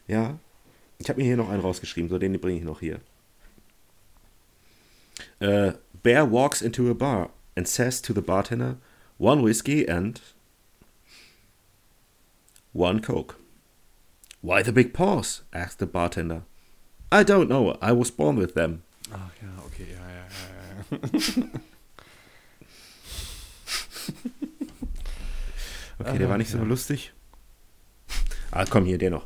[0.08, 0.38] Ja.
[1.02, 3.00] Ich habe mir hier noch einen rausgeschrieben, so den bringe ich noch hier.
[5.40, 5.72] Äh,
[6.04, 8.76] Bear walks into a bar and says to the bartender,
[9.18, 10.22] one whiskey and
[12.72, 13.34] one coke.
[14.42, 15.42] Why the big pause?
[15.52, 16.42] asked the bartender.
[17.10, 18.84] I don't know, I was born with them.
[19.10, 20.26] Ach ja, okay, ja, ja,
[20.90, 21.42] ja.
[21.42, 21.48] ja.
[25.98, 27.12] Okay, der war nicht so lustig.
[28.52, 29.24] Ah, komm hier, der noch.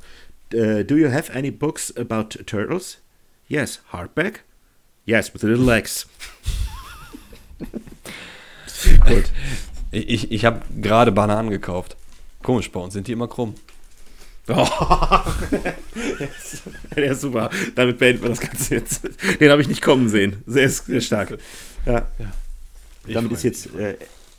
[0.54, 2.98] Uh, do you have any books about turtles?
[3.48, 4.40] Yes, hardback?
[5.04, 6.06] Yes, with little legs.
[9.06, 9.30] Gut.
[9.90, 11.96] Ich, ich, habe gerade Bananen gekauft.
[12.42, 13.54] Komisch, bei uns sind die immer krumm.
[14.48, 14.68] Oh.
[16.96, 17.50] der ist super.
[17.74, 19.02] Damit beenden wir das Ganze jetzt.
[19.40, 20.42] Den habe ich nicht kommen sehen.
[20.46, 21.38] Sehr, sehr stark.
[21.84, 22.06] Ja.
[23.06, 23.96] Ich Damit ist jetzt äh,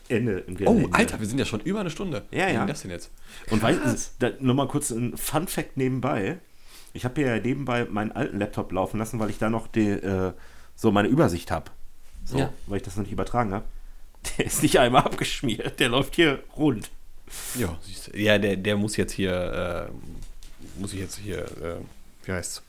[0.10, 0.90] Ende im Oh, Gelände.
[0.94, 2.24] Alter, wir sind ja schon über eine Stunde.
[2.32, 2.60] Ja, Wie ja.
[2.60, 3.12] ging das denn jetzt?
[3.50, 3.80] Und weißt
[4.20, 6.38] du, da, nochmal kurz ein Fun Fact nebenbei.
[6.94, 10.32] Ich habe ja nebenbei meinen alten Laptop laufen lassen, weil ich da noch die, äh,
[10.76, 11.72] so meine Übersicht habe.
[12.26, 12.54] So, Ja.
[12.68, 13.66] weil ich das noch nicht übertragen habe.
[14.38, 15.80] Der ist nicht einmal abgeschmiert.
[15.80, 16.90] Der läuft hier rund.
[17.60, 17.78] Ja.
[18.14, 21.76] Ja, der, der muss jetzt hier, äh, muss ich jetzt hier, äh,
[22.26, 22.62] wie heißt's?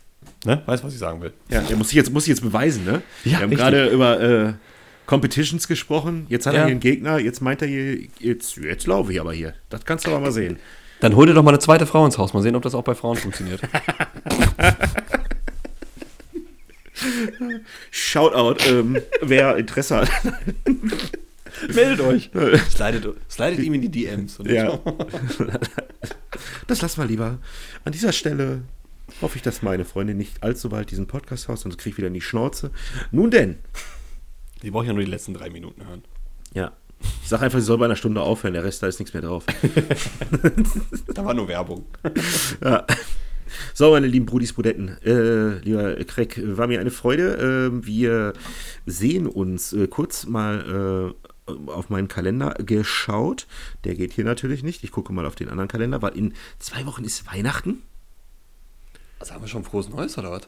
[0.45, 0.61] Ne?
[0.67, 1.33] Weißt du, was ich sagen will?
[1.49, 3.03] Ja, der muss ich jetzt, muss ich jetzt beweisen, ne?
[3.25, 4.53] Ja, Wir haben gerade über äh,
[5.09, 6.27] Competitions gesprochen.
[6.29, 6.61] Jetzt hat Ja.
[6.61, 7.19] er hier einen Gegner.
[7.19, 9.55] Jetzt meint er hier, jetzt, jetzt laufe ich aber hier.
[9.71, 10.59] Das kannst du aber mal sehen.
[11.01, 12.35] Dann hol dir doch mal eine zweite Frau ins Haus.
[12.35, 13.61] Mal sehen, ob das auch bei Frauen funktioniert.
[17.91, 20.11] Shoutout, ähm, wer Interesse hat.
[21.75, 22.31] Meldet euch.
[22.71, 24.39] Slidet, slidet ihm in die DMs.
[24.45, 24.79] Ja.
[26.67, 27.39] Das lass mal lieber.
[27.85, 28.63] An dieser Stelle
[29.23, 32.09] hoffe ich, dass meine Freundin nicht allzu bald diesen Podcast haust, sonst krieg ich wieder
[32.09, 32.71] in die Schnauze.
[33.11, 33.57] Nun denn.
[34.63, 36.03] Die brauchen ja nur die letzten drei Minuten hören.
[36.55, 36.73] Ja.
[37.23, 39.23] Ich sag einfach, sie soll bei einer Stunde aufhören, der Rest, da ist nichts mehr
[39.23, 39.45] drauf.
[41.15, 41.87] Da war nur Werbung.
[42.63, 42.87] Ja.
[43.73, 47.71] So, meine lieben Brudis, Brudetten, äh, lieber Craig, war mir eine Freude.
[47.73, 48.35] Äh, wir
[48.85, 51.15] sehen uns äh, kurz mal
[51.49, 53.47] äh, auf meinen Kalender geschaut.
[53.85, 54.85] Der geht hier natürlich nicht.
[54.85, 57.83] Ich gucke mal auf den anderen Kalender, weil in zwei Wochen ist Weihnachten.
[59.19, 60.43] Also haben wir schon frohes Neues oder was?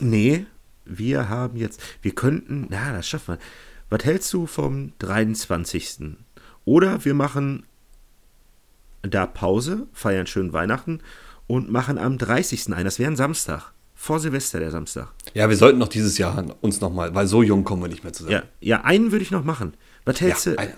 [0.00, 0.46] Nee,
[0.84, 3.38] wir haben jetzt, wir könnten, na, das schaffen wir.
[3.90, 6.16] Was hältst du vom 23.?
[6.64, 7.66] Oder wir machen
[9.02, 11.00] da Pause, feiern schön Weihnachten
[11.46, 12.72] und machen am 30.
[12.72, 12.84] ein.
[12.84, 13.72] Das wäre ein Samstag.
[13.94, 15.12] Vor Silvester, der Samstag.
[15.34, 18.12] Ja, wir sollten noch dieses Jahr uns nochmal, weil so jung kommen wir nicht mehr
[18.12, 18.34] zusammen.
[18.34, 19.74] Ja, ja einen würde ich noch machen.
[20.04, 20.58] Was hältst ja du?
[20.58, 20.72] ein,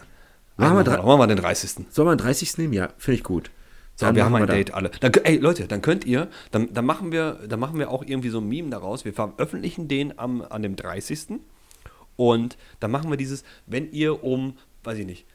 [0.57, 1.87] Machen wir machen, wir, den 30.
[1.91, 2.59] Sollen wir einen 30.
[2.59, 2.73] nehmen?
[2.73, 3.51] Ja, finde ich gut.
[3.97, 4.91] So, Dann wir haben ein da- Date alle.
[5.01, 8.29] Dann, ey, Leute, dann könnt ihr, dann, dann, machen wir, dann machen wir auch irgendwie
[8.31, 9.05] so ein Meme daraus.
[9.05, 11.39] Wir veröffentlichen den am, an dem 30.
[12.17, 15.27] Und dann machen wir dieses, wenn ihr um, weiß ich nicht,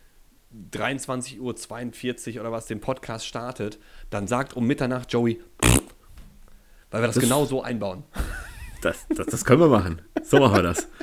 [0.73, 3.79] 23.42 Uhr oder was den Podcast startet,
[4.09, 5.39] dann sagt um Mitternacht Joey,
[6.91, 8.03] weil wir das, Das- genau so einbauen.
[8.81, 10.01] Das, das, das können wir machen.
[10.23, 10.87] So machen wir das.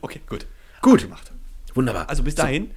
[0.00, 0.46] Okay, gut.
[0.82, 1.02] Gut.
[1.02, 1.30] Gemacht.
[1.74, 2.08] Wunderbar.
[2.08, 2.70] Also bis dahin,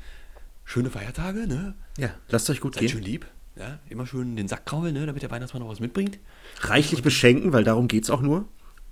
[0.67, 1.73] schöne Feiertage, ne?
[1.97, 2.89] ja, lasst euch gut Seid gehen.
[2.89, 3.25] schön lieb.
[3.55, 6.19] Ja, immer schön den Sack kraulen, ne, damit der Weihnachtsmann noch was mitbringt.
[6.59, 8.45] Reichlich beschenken, weil darum geht es auch nur.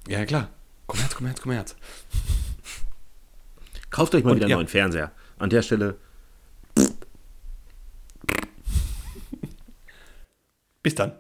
[0.08, 0.50] Ja, ja, klar.
[0.88, 1.76] Komm Herz, komm Herz, komm Herz.
[3.92, 4.56] Kauft euch mal Und wieder einen ja.
[4.58, 5.12] neuen Fernseher.
[5.38, 5.98] An der Stelle
[10.86, 11.14] Bis dann.